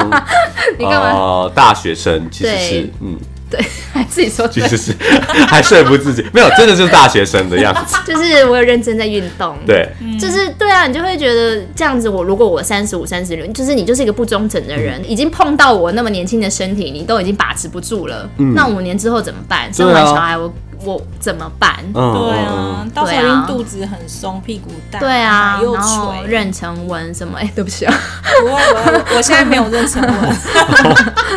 [0.79, 1.11] 你干嘛？
[1.11, 3.17] 呃大学生，其实是嗯，
[3.53, 3.63] 对，
[3.93, 4.91] 还自己说，其实是
[5.47, 7.95] 还说服自己，没有，真的就是大学生的样子。
[8.11, 9.87] 就是我有认真在运动，对，
[10.19, 18.27] 就是对啊，你就会觉得这样子，我如果我三十五、三十六，就是你就是一个不忠诚的人，已经碰到我那么年轻的身体，你都已经把持不住了。
[18.55, 19.71] 那五年之后怎么办？
[19.71, 20.51] 生完小孩我
[20.83, 21.73] 我怎么办？
[21.93, 22.51] 嗯对啊
[22.83, 26.33] 嗯，到时候对啊已经肚子很松，屁股大，对啊，又然后垂。
[26.37, 27.37] 妊娠纹什么？
[27.39, 27.93] 哎、对不起啊，
[28.41, 30.37] 不会不会，我现在没有妊娠纹，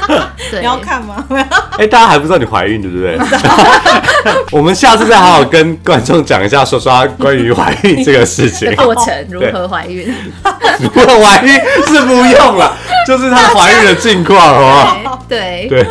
[0.51, 1.25] 对，你要看吗？
[1.79, 3.19] 哎、大家还不知道你怀孕对不对？
[4.53, 8.77] 我们下次再好好跟观众讲一下说说关于怀孕这个事情的。
[8.83, 10.13] 过程如何怀孕？
[10.81, 11.53] 如何怀孕
[11.87, 15.23] 是不用了，就是她怀孕的近况，好不好？
[15.29, 15.87] 对，对，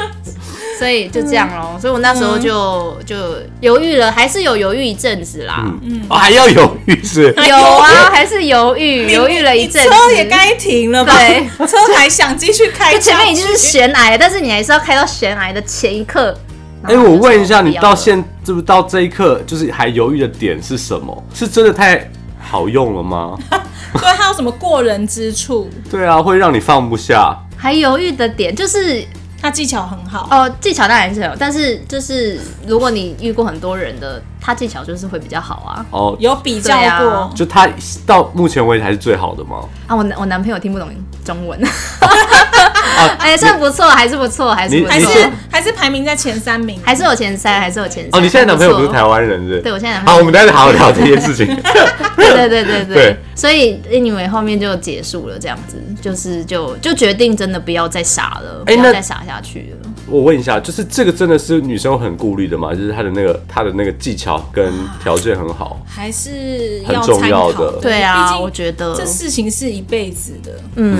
[0.85, 1.79] 所以就这样咯。
[1.81, 3.15] 所以我那时候就就
[3.59, 5.63] 犹豫了，还是有犹豫一阵子啦。
[5.81, 7.33] 嗯，哦、还要犹豫是？
[7.35, 9.89] 有啊，还是犹豫，犹豫了一阵子。
[9.89, 11.11] 车也该停了吧？
[11.17, 16.37] 对，车还想继续开就，前面已经是悬崖了，但是你还是要开到悬崖的前一刻。
[16.83, 21.23] 哎、我问一下，你到现现是不是到这一刻，就是还犹豫的点是什么？
[21.33, 22.07] 是真的太
[22.39, 23.35] 好用了吗？
[23.49, 25.67] 对它有什么过人之处？
[25.89, 27.35] 对啊，会让你放不下。
[27.57, 29.03] 还犹豫的点就是
[29.45, 35.83] 他技巧很好，哦，技巧当然是有，但是就是如果你遇过很多人的，他技巧就是会比较好啊。
[35.89, 37.31] 哦，有比较对啊过。
[37.33, 37.67] 就他
[38.05, 39.57] 到目前为止还是最好的吗？
[39.87, 40.87] 啊，我男我男朋友听不懂
[41.23, 41.59] 中文，
[43.17, 48.19] 哎，算不错，还是不错，还是不你错，还是还是排名在前三名，还是有前三，还是有前三。
[48.19, 49.61] 哦，你现在男朋友不是台湾人是不是？
[49.61, 51.47] 对我现在男朋好，友我们待会好好聊这件事情。
[52.15, 59.89] 对对对对对对，所以 anyway 后面就结束了，这样子就是就就决定真的不要再傻了，不哎那要再傻下去了。
[60.07, 62.73] 我问一下，就是这个真的是女生会很顾虑的吗？
[62.73, 70.51] 就是她的那个她的那个技巧跟条件很好，还是很重要参考要的对啊，毕竟我觉得这事情是一辈子的。
[70.75, 70.97] 嗯，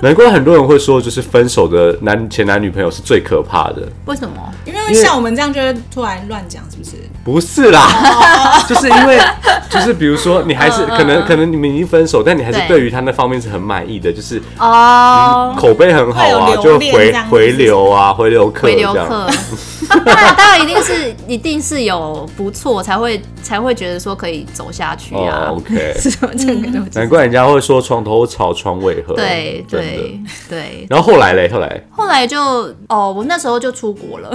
[0.00, 3.88] 难怪很多人会说，就是分手的男前男女朋友是最可怕的。
[4.06, 4.52] 为什么？
[4.64, 6.92] 因为像我们这样就会突然乱讲，是不是？
[7.24, 9.18] 不是啦， 就是因为
[9.70, 18.74] 就是比如说你还是可能可能你们已经分手，但你还是对对于他那方面是很满意的，就是哦，口碑很好啊，就回回流啊，回流客回。
[18.74, 19.26] 流客，
[20.04, 25.50] 当然当然一定是一定是有不错才会才会觉得说可以走下去啊。
[25.50, 25.94] 哦，OK
[26.94, 29.14] 难怪人家会说床头吵，床尾和。
[29.14, 30.86] 对对对。
[30.90, 32.40] 然后后来嘞，后来后来就
[32.88, 34.30] 哦，我那时候就出国了。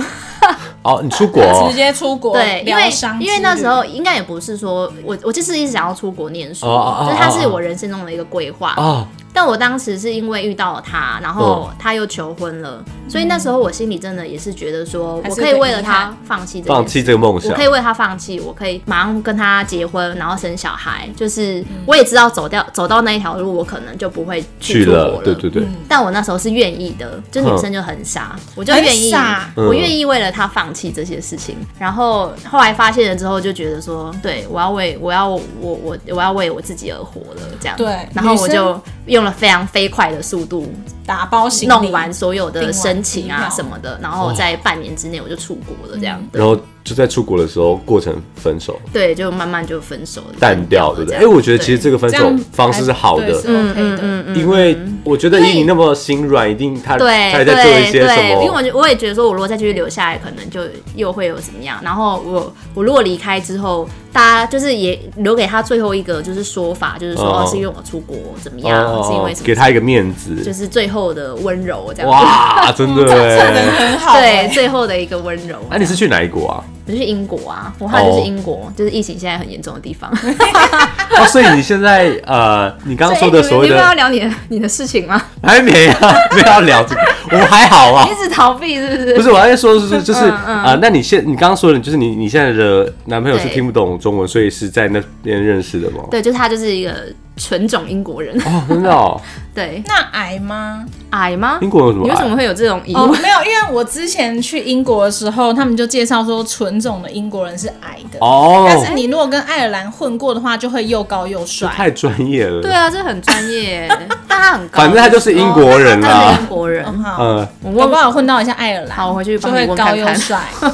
[0.88, 1.68] 哦，你出国哦。
[1.70, 8.70] 直接出国对，因为因为那时候应该也不是说我我就是一直想要出国念书，哦哦哦就是它是哦我人生中的一个规划。
[8.78, 9.06] 啊，
[9.38, 17.52] 但我当时是因为遇到了他，然后他又求婚了，所以那时候我心里真的也是觉得说，我可以为了他放弃放弃这个梦想。
[17.52, 21.08] 我可以为他放弃，我可以马上跟他结婚，然后生小孩。
[21.16, 29.14] 就是我也知道走掉走到那一条路，我可能就不会去出国了，对对对，但我那时候是愿意的，就女生就很傻，我就愿意
[29.56, 31.56] 我愿意为了他放弃这些事情。
[31.78, 37.78] 然后后来发现了之后，就觉得说，对我要为我要我我我要为我自己而活了，这样。
[37.78, 40.72] 对然后我就用了非常飞快的速度
[41.06, 46.22] 打包行李弄完所有的申请啊什么的，然后在半年之内我就出国了，这样。
[46.32, 51.20] 对然后就在出国的时候过程分手对，就慢慢就分手了，淡掉，对不对？
[51.20, 54.40] 哎、我觉得其实这个分手方式是好的对，是 OK 的。
[54.40, 60.62] 因为我觉得以你那么心软，一定他对他还在做一些什么，因为我我也觉得说，我如果再继续留下来，可能就
[60.96, 61.78] 又会有怎么样。
[61.84, 63.88] 然后我我如果离开之后，
[64.18, 72.10] 大家就是也留给他最后一个就是说法，就是说、哦哦、是因为我出国怎么样，是因为什么，给他一个面子，就是最后的温柔这样。
[72.10, 73.72] 哇，真的 真的！
[73.74, 75.60] 很好、对，欸，最后的一个温柔。
[75.70, 76.64] 那、你是去哪一国啊？
[76.88, 80.10] 我去英国啊，武汉就是英国，就是疫情现在很严重的地方。
[81.20, 85.22] 哦，所以你现在呃，你刚刚说的所谓你不要聊你的你的事情吗？
[85.44, 88.16] 还没啊，没有要聊这个，我还好啊 一。
[88.18, 89.16] 直逃避是不是？
[89.16, 96.04] 不是，我在说的是就是啊，那你现你刚刚说的，就是你你现在的男朋友是听不懂中文，所以是在那边认识的吗？
[96.10, 96.94] 对，就是他就是一个
[97.38, 98.36] 纯种英国人。
[98.42, 99.22] 哦，真的哦，
[99.56, 100.86] 对，那矮吗？
[101.12, 101.58] 矮吗？
[101.62, 102.04] 英国有什么？
[102.04, 103.22] 你为什么会有这种疑哦，问？
[103.22, 111.70] 没有，因为我之前去英国的时候，他们就介绍说纯种的英国人是矮的，哦，但是你如果跟爱尔兰混过的话，就会又高又这帅。
[111.70, 112.62] 太专业了。
[112.62, 113.88] 对啊，这很专业，
[114.28, 116.38] 但他很高，反正他就是英国人他是啦。
[116.42, 116.86] 英国人。
[116.88, 120.06] 嗯好，嗯，我我不问，好混到一下爱尔兰，好，我回去就会高又。
[120.16, 120.42] 帅。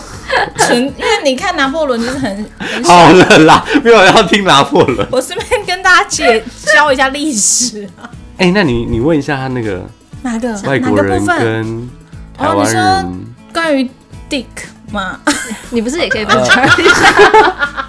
[0.57, 3.13] 纯，因为你看拿破仑就是很很好小。
[3.13, 5.07] 了啦，没有人要听拿破仑。
[5.11, 5.62] 我顺便跟
[5.93, 9.87] 大家解教一下历史啊，哎、那你你问一下他那个
[10.23, 11.39] 哪个外国人哪个部分？
[11.39, 11.89] 跟
[12.35, 13.87] 台湾哦你说人，关于
[14.27, 14.45] Dick
[14.91, 15.19] 吗？
[15.69, 17.82] 你不是也可以 分享一下？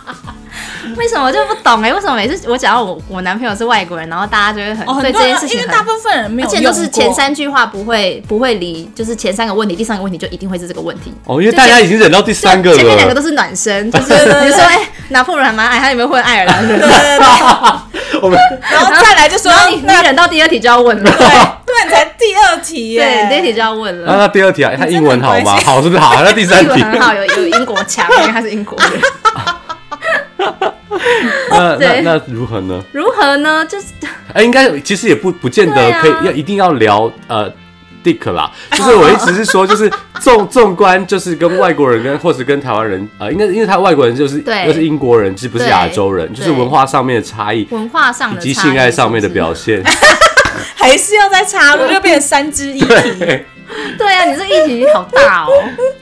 [0.97, 11.13] 为什么我就不懂哎、为什么每次我讲到我我男朋友是外国人，然后大家就会很、哦，对这件事情很因为大部分人没有而且，都是前三句话不会不会离，就是前三个问题，第三个问题就一定会是这个问题。
[11.25, 13.15] 哦，因为大家已经忍到第三个了前面两个。
[13.15, 16.79] 都是暖身， 就是比如说，哎、拿破仑还蛮矮，他有没有混爱尔兰人？
[16.81, 18.39] 对对对，我们
[18.71, 21.27] 然后再来就说你你忍到第二题就要问了，对
[21.65, 24.19] 对，你才第二题耶，对，第二题就要问啊，了。
[24.19, 25.57] 那第二题啊，他英文好吗？
[25.65, 26.21] 好，是不是好？
[26.25, 29.01] 那第三英文题，很好，有有英国腔，因为他是英国人。
[31.51, 32.83] 那那那如何呢？
[32.93, 33.65] 如何呢？
[33.67, 33.87] 就是
[34.33, 37.51] 哎、应该其实也不不见得可以要一定要聊呃
[38.03, 49.83] Dick 啦，就是我一直是说，就是纵 纵观就是跟外国人跟或是跟台湾人呃，应该因为他外国人就是对又是英国人，其实不是亚洲人，就是文化上面的差异文化上以及的差异性爱上面的 表现。
[50.77, 52.87] 还是要再插入，就变成三只一体。
[53.99, 55.51] 对，啊，你这议题好大哦。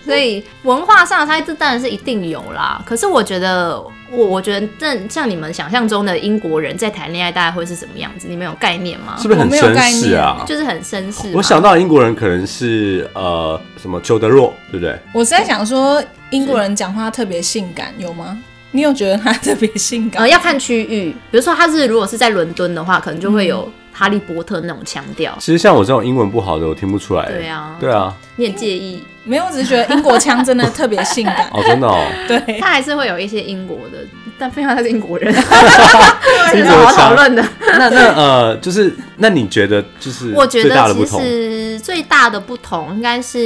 [0.04, 2.82] 所以文化上的差异，这当然是一定有啦。
[2.84, 8.26] 可是我觉得，我我觉得，正像你们想象中的英国人在谈恋爱，大概会是什么样子？
[8.28, 9.16] 你们有概念吗？
[9.18, 10.44] 是不是很我没有概绅士念啊？
[10.46, 11.32] 就是很绅士。
[11.34, 14.98] 我想到英国人可能是呃什么裘德洛，对不对？
[15.14, 18.36] 我是在想说，英国人讲话特别性感，有吗？
[18.74, 20.22] 你有觉得他特别性感？
[20.22, 25.36] 呃，要看区域，比如说他是如果是在伦敦的话，可能就会有哈利波特那种腔调。
[25.38, 27.26] 其实像我这种英文不好的，我听不出来。
[27.26, 31.48] 对啊对啊，你也介意，没有，我只是觉得英国腔真的特别性感。
[31.52, 33.98] 哦，真的哦，对，他还是会有一些英国的，
[34.38, 35.32] 但非常他是英国人，
[36.50, 37.44] 这英是好国腔讨论的。
[37.60, 41.18] 那那呃，就是那你觉得就是我觉得其？
[41.20, 43.40] 实最大的不同应该是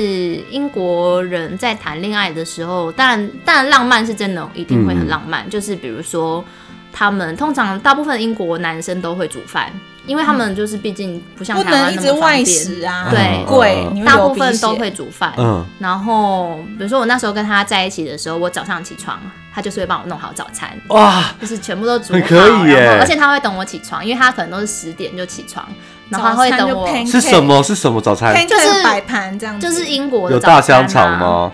[0.51, 6.45] 英国人在谈恋爱的时候，当然当然浪漫是真的一定会很浪漫，就是比如说
[6.93, 9.73] 他们通常大部分英国男生都会煮饭，
[10.07, 12.47] 因为他们就是毕竟不像不台湾能一直外那么方便。
[12.47, 19.19] 食啊，对很贵嗯，大部分都会煮饭，嗯，然后比如说我那时候跟他在一起的时候，我早上起床，
[19.55, 25.67] 他就是会帮我弄好早餐，哇，就是全部都煮好，可以耶然后而且他会等我起床，因为他可能都是十点就起床，
[26.09, 27.63] 然后他会等我是什么？
[27.63, 28.35] 是什么早餐？
[28.47, 31.19] 就就是是摆盘这样子，就是英国的有早餐、啊、大香肠？
[31.19, 31.53] 吗？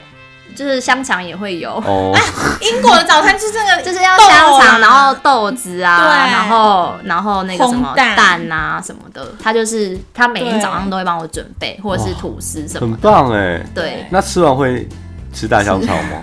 [0.54, 2.12] 就是香肠也会有，哦，
[2.60, 4.28] 英国的早餐就是这个，就是要香
[4.60, 12.96] 肠，啊然后豆子啊，然后然后那个什么蛋蛋啊什么的，他就是他每天早上都会帮我准备，或者是吐司什么很。
[13.00, 13.60] 棒哎。
[13.74, 14.88] 对，那吃完会
[15.32, 16.18] 吃大香肠吗？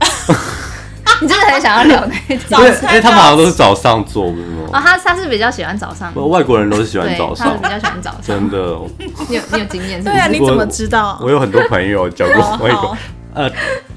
[1.20, 4.82] 你真的很想要聊那一早因为餐因为他们好像都是早上做，不是哦，吗？
[4.84, 8.20] 他他是比较喜欢早上，不外国人都是喜欢，早上比，较喜欢早上。
[8.26, 8.76] 真的。
[9.28, 11.16] 你有你有经验对啊，你怎么知道？
[11.22, 12.96] 我有很多朋友交过哦外国好，
[13.34, 13.50] 呃，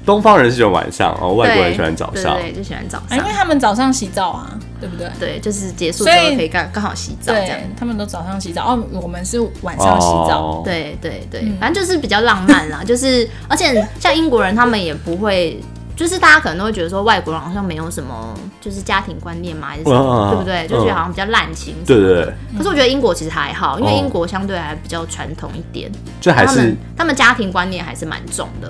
[0.06, 2.36] 东方人是喜欢晚上，哦，外国人喜欢早上。
[2.36, 3.32] 对对，对就喜欢早啊，上因为。
[3.32, 5.10] 他们早上洗澡啊，对不对？
[5.20, 7.60] 对，就是结束之后可以刚刚好洗澡这样。
[7.60, 10.42] 对，他们都早上洗澡，哦，我们是晚上洗澡。
[10.42, 15.60] 哦，对对对，嗯反正就是比较浪漫啦，就是而且像英国人他们也不会。
[15.98, 20.68] 就是大家可能都会觉得说外国人好像没有什么就是家庭观念嘛，还是什么，对不对？
[20.68, 21.74] 就觉得好像比较滥情。
[21.86, 28.70] 对对对，可是我觉得英国其实还好，因为哦英国相对还比较传统一点，就还是他们家庭观念还是蛮重的。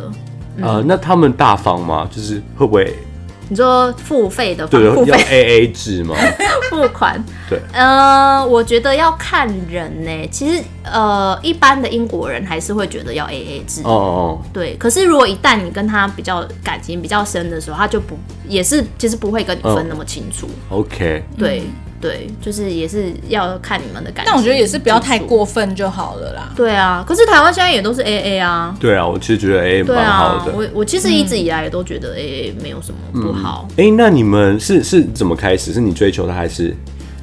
[0.61, 2.07] 呃，那他们大方吗？
[2.11, 2.95] 就是会不会
[3.47, 6.15] 你说付费的对，要付费 A A 制吗？
[6.71, 10.27] 付款，对，呃，我觉得要看人呢。
[10.31, 13.81] 其实呃，一般的英国人还是会觉得要 A A 制。
[13.83, 20.47] 哦哦对，可是如果一旦你跟他比较感情比较深的时候，他就不也是其实不会跟你分那么清楚。
[20.69, 21.61] 哦，OK，对
[22.05, 24.31] 对，就是也是要看你们的感觉。
[24.31, 25.25] 但我觉得也是不要太。
[25.25, 26.53] 过分就好了啦。
[26.55, 28.77] 对啊，可是台湾现在也都是 A A 啊。
[28.79, 30.51] 对啊，我其实觉得 A A 对蛮好啊，的。
[30.51, 33.67] 我我其实一直以来也都觉得 A A 没有什么不好。
[33.77, 35.73] 哎、那你们是是怎么开始？
[35.73, 36.75] 是你追求他还是？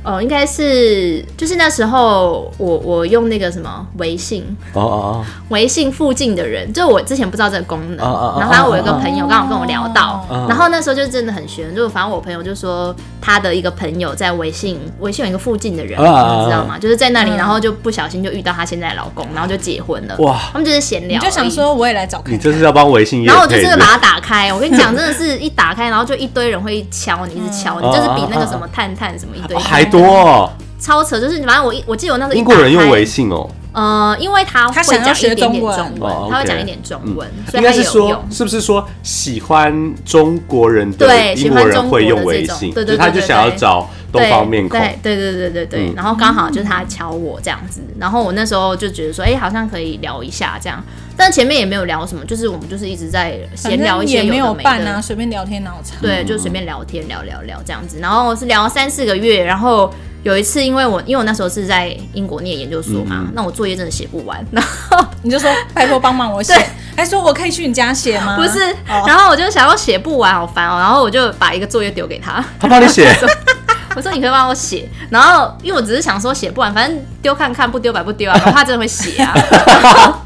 [0.02, 16.76] 呃，应该是就是那时候我我用那个什么微信，哦哦微信附近的人，就我之前不知道这个功能，哦哦哦然后反正我有一个朋友刚好跟我聊到，哦然后那时候就真的很悬，就反正我朋友就说他的一个朋友在微信微信有一个附近的人，你知道吗？
[16.76, 17.36] 就是在那里，嗯。
[17.36, 20.40] 然后就不小心就遇到她现在的老公，然后就结婚了，哇。
[20.52, 21.52] 他们就是闲聊，就想。
[21.52, 22.34] 说，我也来找哦，看看。
[22.34, 27.92] 你这是要帮微信然后我就配的真的把它打开，我跟你讲，真的是一打开，然后就一堆人会敲你，一直敲你，嗯。
[27.92, 29.54] 就是比那个什么探探什么一堆
[29.92, 30.50] 多、哦。
[30.80, 35.76] 超扯，就是反正我一我记得我那时候英国人用微信哦，呃，因为他会他想要讲一点点中文。
[35.76, 38.20] 中文，哦他会讲一点中文，所应该是说。
[38.28, 44.78] 是不是说喜欢中国人的对英国人会用微信，对对他就想要找东方面孔。
[44.78, 45.94] 对对对对对对，嗯。
[45.96, 50.82] 然后刚好就是他敲我这样子，然后我那时候就觉得说，哎、好像可以聊一下这样，
[51.16, 55.98] 但前面也没有聊什么，就是我们就是一直在闲聊一些也没有的没的办啊，随便聊天脑残。
[56.00, 59.92] 对，就随便聊天聊聊聊这样子，然后是聊了三四个月，然后
[60.22, 63.32] 有一次因为我因为我那时候是在英国念研究所嘛，嗯。
[63.34, 66.54] 那我作业真的写不完，然后你就说拜托帮忙我写，
[66.96, 68.36] 还说我可以去你家写吗？
[68.36, 69.04] 不是，哦。
[69.06, 73.08] 然后我就想要写不完，好烦哦，然后我就把一个作业丢给他，他帮你写，
[73.94, 79.34] 我说你可以帮我写，然后因为我只是想说写不完，反正丢看看，不丢白不丢啊，然后他真的会写啊，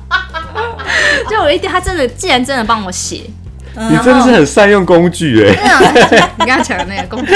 [1.28, 3.22] 就我一定他真的既然真的帮我写，
[3.74, 6.30] 你真的是很善用工具哎。
[6.38, 7.34] 你刚刚讲的那个工具，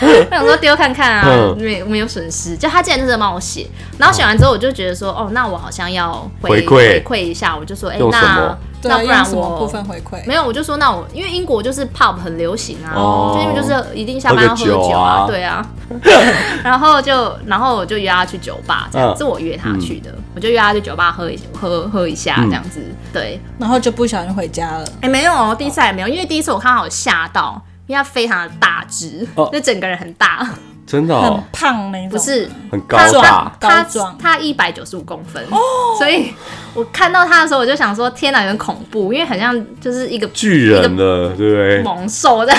[0.00, 2.56] 我想说丢看看啊，嗯没没有损失。
[2.56, 3.66] 就他竟然真的帮我写，
[3.98, 10.26] 然后写完之后，我就觉得说，哦，那我好像要回馈回馈一下，我就说，哎、那那不然我部我分回馈？
[10.26, 15.66] 没有，我就说那我因为英国就是 pub 很流行啊，哦就因为就是一定下班要喝酒酒啊对啊，
[16.64, 22.80] 然后就然后我就约他去酒吧，这样、嗯是我约他去的，我就约他去酒吧喝一喝喝一下这样子，
[23.12, 24.88] 对，然后就不小心回家了。
[25.02, 30.54] 哎、没有哦，第一次还没有，因为第一次我看到有吓到，因为他非常的大只，哦就整个人很大，很
[30.90, 32.50] 真的哦，胖那种，不是。
[32.68, 33.56] 很高他大。
[33.60, 34.18] 他高壮。
[34.18, 35.40] 他一百九十五公分，
[35.96, 36.34] 所以
[36.74, 41.82] 我看到他的时候，我就想说，天哪，有点恐怖，因为很像就是一个巨人的，对不对？
[41.84, 42.52] 猛兽的，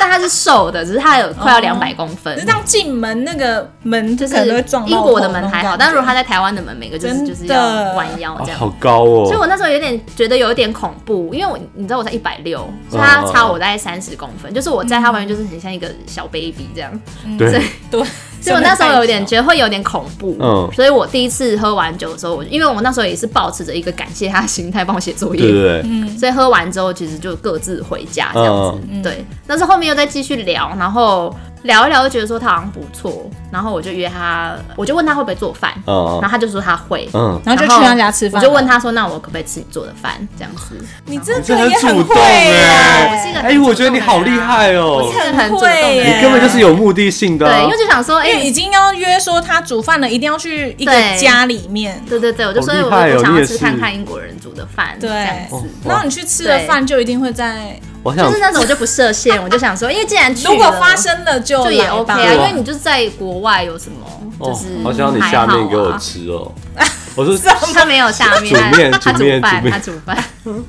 [0.00, 2.34] 但他是瘦的，只是他有快要两百公分。
[2.38, 7.58] 这样进门那个门就就是英国的门还好，但如果他在台湾的门，每个就是就是要
[7.94, 8.58] 弯腰啊这样。
[8.60, 9.24] 好高哦！
[9.26, 17.00] 所以我那时候有点觉得有点恐怖，因为我你知道我才一百六，所以他差我大概三十公分，就是我在他旁边就是很像一个小 baby 这样，
[17.36, 18.00] 对，对，
[18.40, 20.36] 所以我那时候有点觉得会有点恐怖。
[20.40, 20.68] 嗯。
[20.74, 26.18] 所以我第一次喝完酒的时候，我因为我那时候也是保持着一个感谢他的心态帮我写作业，对对对，嗯。
[26.18, 28.80] 所以喝完之后其实就各自回家这样子。
[28.90, 29.02] 嗯。
[29.02, 37.08] 对，但是后面又再继续聊，然后聊一聊就觉得说他好像不错，然后我就约他，我就问他会不会做饭，嗯然后他就说他会。
[37.12, 38.40] 嗯，然后就去他家吃饭。
[38.40, 47.56] 我就问，他说：“那我可不可以吃你做的饭？”这样子，你这这个也主动会哎，我是一个很哎，我觉得你好厉害哦我，是很很主动的会你根本就是有目的性的啊。
[47.56, 52.02] 对，因为就想说，哎、因为已经要约说他煮饭了，一定要去一个对家里面。
[52.08, 55.54] 对对对，我就说我好厉害哦我想要吃是看看英国人煮的饭，对这样子。
[55.56, 57.78] 哦然后你去吃了饭，就一定会在。
[58.02, 64.06] 我想就是那时候我就不设限，我就想说，因为既然去了如果发生了就就也 OK 啊，因为你就是在国外有什么，
[64.40, 65.96] 就哦是、好想要你下面给我。
[65.98, 66.50] 吃哦。
[67.16, 67.36] 我说
[67.74, 70.24] 他没有下面，煮面煮面饭，煮面他煮饭。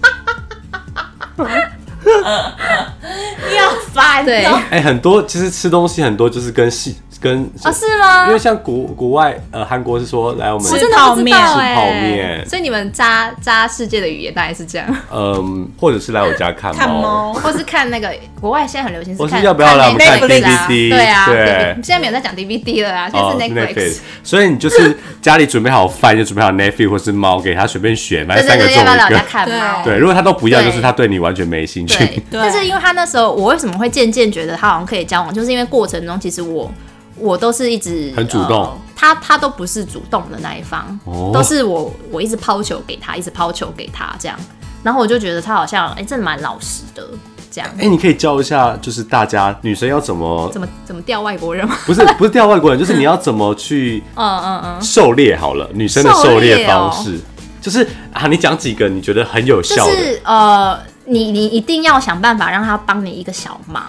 [3.55, 8.28] 要烦对哦，哎，很多其实吃东西很多就是跟戏跟啊是吗？
[8.28, 12.47] 因为像国国外呃韩国是说来我们我吃泡哎、面吃泡面。
[12.47, 21.76] 所以你们扎扎世界的语言大概是这样，嗯，或者是来我家看看猫，或是看那个国外现在很流行是或是看，要不要来我们看 DVD 对啊，对。
[21.84, 23.99] 现在没有在讲 DVD 了啊，现哦在是 Netflix。
[24.24, 29.26] 所以你就是家里准备好饭，就准备好 Netflix 或是猫，给他随便选，反正三个中要不要来我家一个。
[29.28, 29.84] 看猫？
[29.84, 32.05] 对，如果他都不要，就是他对你完全没兴趣。
[32.32, 32.39] 对。
[32.39, 36.72] 但是因为他那时候，我为什么会渐渐觉得他好像可以交往，就是因为过程中其实我
[37.20, 38.63] 我都是一直很主动。
[38.63, 41.32] 呃他他都不是主动的那一方，哦。
[41.34, 44.38] 都是我我一直抛球给他，一直抛球给他这样，
[44.84, 47.07] 然后我就觉得他好像哎、真的蛮老实的
[47.49, 47.70] 这样。
[47.80, 51.78] 哎、你可以教一下，就是大家女生要怎么，怎么怎么钓外国人吗？
[51.86, 57.17] 不是 不是钓外国人，就是你要怎么去嗯嗯嗯，狩猎好了，女生的狩猎方式，
[57.61, 63.86] 就是啊，你讲几个你觉得很有就效的，是呃，你你一定要想办法让他帮你一个小忙。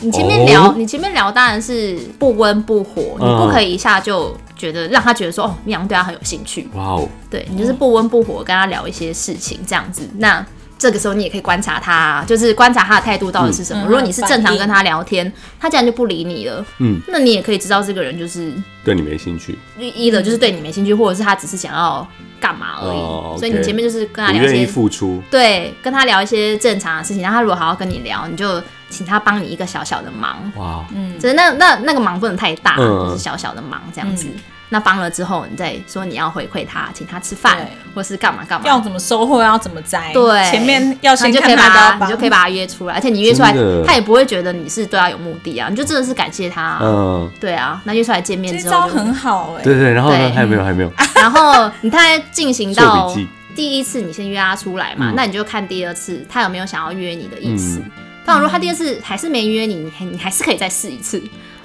[0.00, 0.74] 你前面聊，哦。
[0.76, 6.68] 你前面聊当然是不温不火，你嗯不可以一下就觉得让他觉得说哦，你好像对他很有兴趣。
[6.74, 10.44] 哇哦，对你就是不温不火跟他聊一些事情这样子，那
[10.78, 13.82] 这个时候你也可以观察他，就是观察他的态度到底是什么。
[13.82, 18.52] 嗯如果你是正常跟他聊天，他竟然就不理你了，嗯，那你也可以知道这个人就是
[18.84, 22.06] 对你没兴趣，一的就是对你没兴趣，或者是他只是想要
[22.40, 22.96] 干嘛而已。
[22.96, 33.10] 哦所以你前面就是跟他不愿意聊一些付出，对，跟他聊一些正常的事情，然后他如果好好跟你聊，你就请他帮你一个小小的忙，哇，嗯只是那那那个忙不能太大，嗯。
[33.10, 34.26] 就是小小的忙这样子。
[34.70, 43.50] 那帮了之后，你再说你要回馈他，请他吃饭，或是干嘛干嘛，要怎么收获，要怎么摘，对，前面要先那你就可以看把他，你就可以把他约出来，而且你约出来，
[43.86, 46.62] 他也不会觉得你是对他有目的啊，你就真的是感谢他。
[46.62, 50.92] 啊、嗯，对啊，那约出来见面之后招，很好哎、对对，然后呢，还有没有还有没有？
[51.16, 53.16] 然后你大概进行到
[53.56, 55.14] 第一次，你先约他出来嘛，嗯。
[55.16, 57.78] 那你就看第二次他有没有想要约你的意思。
[57.78, 57.90] 嗯
[58.28, 61.18] 当然，如果他第二次还是没约你，你还你还是可以再试一次，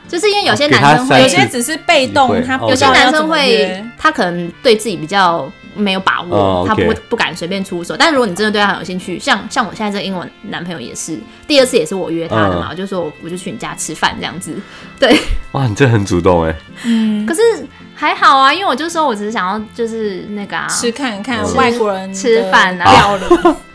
[0.07, 7.97] 就是因为有些男生有些只是被动，他有些男生会，他可能对自己比较没有把握，哦他不 OK 不敢随便出手。
[7.97, 12.69] 但如果你真的对他很有兴趣，像像我现在这个英文男朋友也是，第二次也是我约他的嘛，嗯。
[12.69, 14.55] 我就说我我就去你家吃饭这样子。
[14.97, 15.13] 对，
[15.51, 16.55] 哇，你这很主动哎，
[16.85, 17.25] 嗯。
[17.25, 17.41] 可是
[17.93, 22.89] 还好啊，因为我就说我只是想要就是那个啊，吃看看嗯外国人吃饭啊。
[22.89, 23.55] 料理，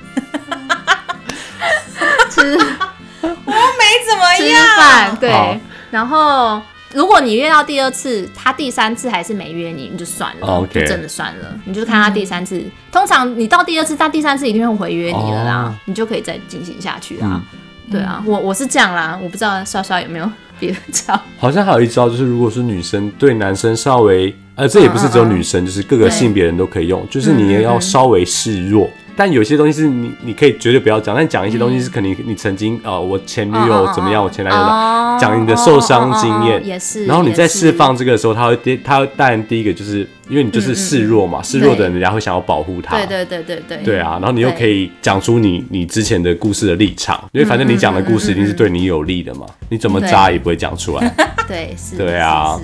[2.39, 4.65] 吃没怎么吃样。
[4.77, 5.61] 饭，对。
[5.91, 6.61] 然后
[6.95, 12.63] 如果你约到第二次，他第三次还是没约你，你就算了就真的算了，你就看他第三次。
[12.93, 17.27] 通常你到第二次，他第三次一定会回约你了啦，哦你就可以再进行下去啦。
[17.33, 17.43] 嗯
[17.91, 20.31] 对啊，我我是这样啦，我不知道刷刷有没有
[20.61, 21.19] 别的招。
[21.41, 28.91] 好像还有一招，就是如果是女生对男生稍微，呃，这也不是只有女生，就是各个性别人都可以用，就是你也要稍微示弱。
[29.19, 36.65] 但有些东西是你你可以绝对不要讲，但讲一些东西是肯定你曾经呃，我前女友怎么样，我前男友怎么样讲你的受伤经验。
[36.65, 43.79] 也是，然后你在释放这个的时候，他会第他当然第一个就是因为你就是示弱嘛，示弱的人人家会想要保护他，对对对对对。
[43.79, 51.15] 对啊，然后你又可以讲出你你之前的故事的立场，因为反正你讲的故事一定是对你有利的嘛，你怎么渣也不会讲出来。
[51.49, 52.59] 对是， 对啊。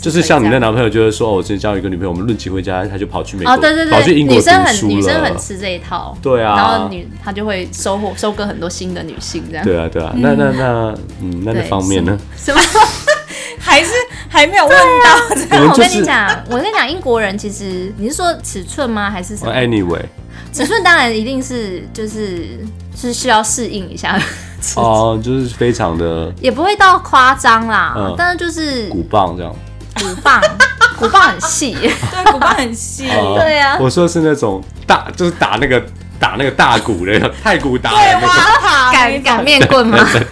[0.00, 5.36] 就是像你可以这样那男朋友，就是说，哦我之前交一个女朋友，我们论及回家，他就跑去美国，哦，对对对，跑去英国读女生很书女生很。
[5.38, 6.56] 吃这一套，对啊。
[6.56, 9.64] 然后女他就会收获收割很多新的女性这样。
[9.64, 12.18] 对啊，对啊，那那那，嗯，那那方面呢？
[12.36, 12.60] 什么？
[13.58, 13.90] 还是
[14.38, 19.10] 还没有问到这我跟你讲，我跟你讲，英国人其实你是说尺寸吗？
[19.10, 20.00] 还是什哦么？，anyway，
[20.52, 22.64] 尺寸当然一定是就是
[22.96, 24.16] 是需要适应一下，
[24.76, 29.52] 哦，就是非常的 也不会到夸张啦，嗯但是就是鼓棒这样。
[29.96, 30.40] 鼓棒，
[31.00, 35.82] 鼓棒很细， 对，骨棒很细，哦对啊我说的是那种大，就是打那个
[36.20, 38.28] 打那个大鼓的太鼓打的对，那个。
[38.92, 39.98] 擀擀面棍吗？
[39.98, 40.26] 就是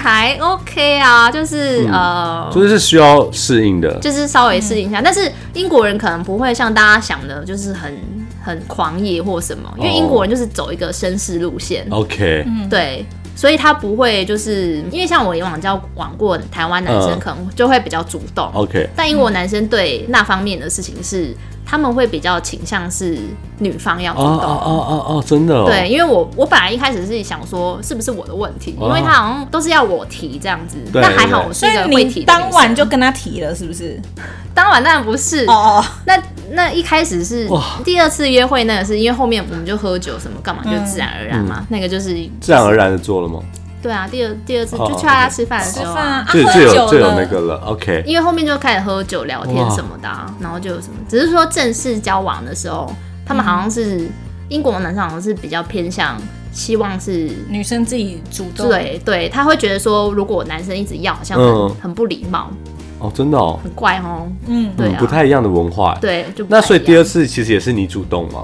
[0.00, 5.02] 还 OK 啊，就是、嗯呃，就是需要适应的，就是稍微适应一下。
[5.02, 7.94] 但是英国人可能不会像大家想的，就是很
[8.42, 9.92] 很狂野或什么，因为哦。
[9.94, 13.04] 英国人就是走一个绅士路线，OK，对，
[13.36, 17.18] 所以他不会就是因为像我以往交往过台湾男生，嗯。
[17.20, 21.36] 可能就会比较主动，OK，但英国男生对那方面的事情是
[21.70, 23.16] 他们会比较倾向是
[23.60, 24.26] 女方要主动。
[24.26, 34.00] 哦哦哦哦哦，真的哦，对，因为我我本来一开始是想说是不是我的问题，因为他好像都是要我提这样子，对那还好我是一个会提的当晚就跟他提了，是不是？
[34.52, 43.40] 当晚当然不是，哦哦，那那一开始是哇第二次约会，那个是因为后面我们就喝酒什么干嘛，就自然而然嘛，那个就是自然而然的做了吗？
[43.82, 46.24] 对啊，第二第二次哦就去他家吃饭的时候啊。
[46.30, 52.92] 吃饭啊，就啊就有就有那个了，OK，因为后面就开始喝酒聊天什么的啊、然后就有什么，只是说正式交往的时候，
[53.24, 54.06] 他们好像是、
[54.48, 56.16] 英国男生好像是比较偏向
[56.52, 61.76] 希望是女生自己主动，对对，他会觉得说，如果男生一直要，好像很、嗯。
[61.80, 62.50] 很不礼貌，
[62.98, 64.26] 哦，真的哦，很怪哦。
[64.46, 65.96] 嗯，对啊，嗯不太一样的文化。
[66.00, 68.42] 对，就不那太一样所以第二次其实也是你主动吗？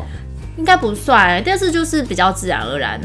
[0.56, 2.98] 应该不算，第二次就是比较自然而然。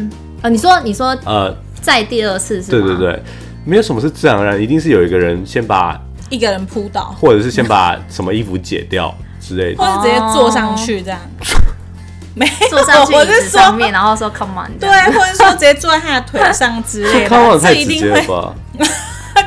[0.44, 2.86] 呃，你说你说呃，在第二次是吗？
[2.88, 3.24] 对对对，
[3.66, 9.84] 没有什么是自然而然，一定是有一个人先把，一个人扑倒，或者是先把什么衣服解掉之类的。
[9.84, 11.20] 或者直接坐上去这样。
[12.34, 18.22] 没有坐上去椅我是说子上面，然后说 come on，这对，样或者说直接坐在他的腿上之类康网的， 太直这一定会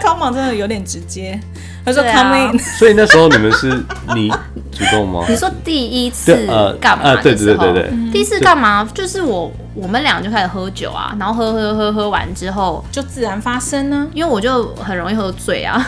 [0.02, 1.40] come on，真的有点直接，
[1.84, 2.02] 他说
[2.78, 3.68] 所以那时候你们是
[4.14, 4.28] 你
[4.72, 5.24] 主动吗？
[5.28, 7.64] 你说第一次对呃干嘛呃对的时候？
[7.64, 8.88] 对对对对第一次干嘛？
[8.94, 14.08] 就是我我们俩就开始喝酒啊，然后喝喝喝喝完之后，就自然发生呢。
[14.14, 15.84] 因为我就很容易喝醉啊，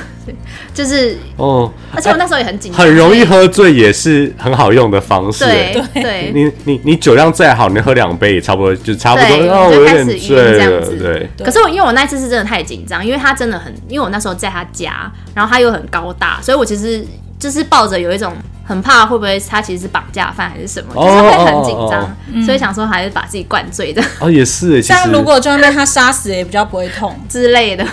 [0.74, 5.44] 就是，哦，而且我那时候也很紧张，很容易喝醉也是很好用的方式。
[5.44, 5.49] 以。
[5.49, 9.36] 对哎对你你你酒量再好，你喝两杯也差不多，就差不多。
[9.38, 11.44] 对哦，我有点就开始晕醉了，这样子对。
[11.44, 17.07] 可是我因为我那一次是真的太紧张，因为他真的很，因为我那时候在他家，然后他又很高大，所以我其实
[17.39, 18.32] 就是抱着有一种
[18.64, 27.14] 很怕会不会他其实是绑架犯还是什么，哦就是会很紧哦张，所以想说还是把自己灌醉的哦，也是， 其实这样如果就算被他杀死，也比较不会痛。
[27.28, 27.87] 之类的。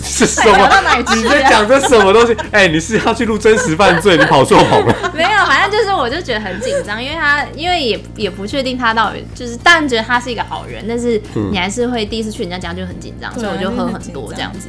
[0.00, 1.14] 是什聊么？
[1.16, 2.36] 你在讲这什么东西？
[2.52, 4.16] 哎，你是要去录真实犯罪？
[4.16, 4.94] 你跑错棚了。
[5.12, 14.68] 没有，反正就是我就觉得很紧张，因为他因为也也不确定他到底就是，当然觉得他是一个好人，但是嗯你还是会第一次去人家家就很紧张，所以我就喝很多这样子。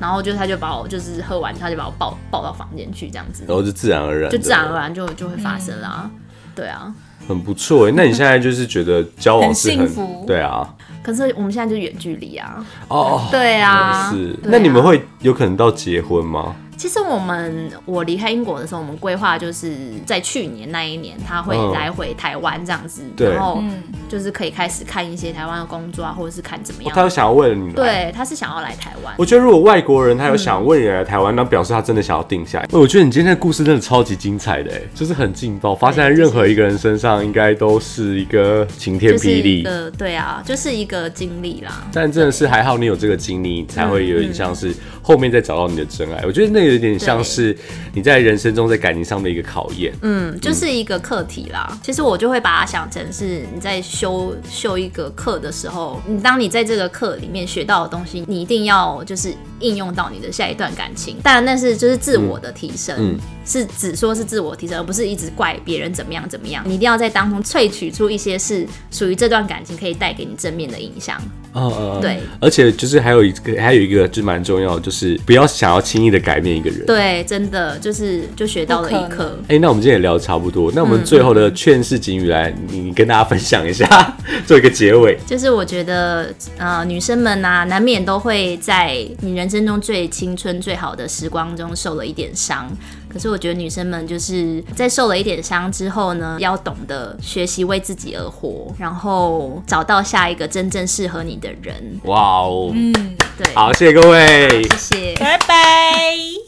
[0.00, 6.10] 然后就他就把我就是喝完，他就把我抱抱到房间去这样子，然后就自然而然，就自然而然就就会发生啦。
[6.54, 6.92] 对啊，
[7.28, 7.92] 很不错哎。
[7.94, 10.24] 那你现在就是觉得交往是很幸福。
[10.26, 12.66] 对啊，可是我们现在就远距离啊。
[12.88, 14.32] 哦，对啊，是。
[14.32, 14.36] 啊。
[14.44, 16.56] 那你们会有可能到结婚吗？
[16.76, 19.72] 其实我们我离开英国的时候，我们规划就是
[20.06, 21.72] 在去年那一年，他会嗯。
[21.72, 23.34] 来回台湾这样子，对。
[23.34, 26.92] 然后嗯就是可以开始看一些台湾的工作啊，或者是看怎么样。
[26.92, 27.74] 哦他有想要为了你来。
[27.74, 29.14] 对，他是想要来台湾。
[29.18, 32.68] 我觉得如果外国人他有想问你来台湾，那表示他真的想要定下来。
[32.72, 39.62] 我觉得你今天的故事真的超级精彩的，哎，就是很劲爆，发生在任何一个人身上，应该都是一个晴天霹雳。
[39.62, 41.86] 个对啊，就是一个经历啦。
[41.92, 46.24] 但真的是还好你有这个经历，才会有点像是后面再找到你的真爱。
[46.24, 47.56] 我觉得那有点像是
[47.92, 49.92] 你在人生中在感情上的一个考验。
[50.02, 51.78] 嗯，就是一个课题啦。
[51.82, 61.16] 其实我就会把它想成是你在修修一个课的时候，你当你在这个课里面学到的东西，你一定要就是应用到你的下一段感情。
[61.20, 66.62] 当然，那是就是自我的提升，是只说是自我提升，而不是一直怪别人怎么样怎么样。
[66.64, 71.20] 你一定要在当中萃取出一些是属于这段感情可以带给你正面的影响。
[71.60, 76.84] 嗯嗯，对而且就是还有一个，还有一个就蛮重要，就是不要想要轻易的改变一个人。
[76.86, 79.38] 对，真的就是就学到了一课。
[79.48, 85.18] 哎、那我们今天也聊得差不多，那我们最后的劝世警语来，你你跟大家分享一下， 做一个结尾。
[85.26, 92.70] 就是我觉得，呃，女生们呐、难免都会在你人生中最青春、最好的时光中受了一点伤。
[93.18, 102.00] 所以我觉得女生们就是在受了一点伤之后呢要懂得学习为自己而活然后找到下一个真正适合你的人。
[102.04, 102.70] 哇哦。
[102.74, 102.92] 嗯
[103.36, 103.54] 对。
[103.54, 104.62] 好谢谢各位。
[104.62, 105.16] 谢谢。
[105.16, 106.38] 拜拜。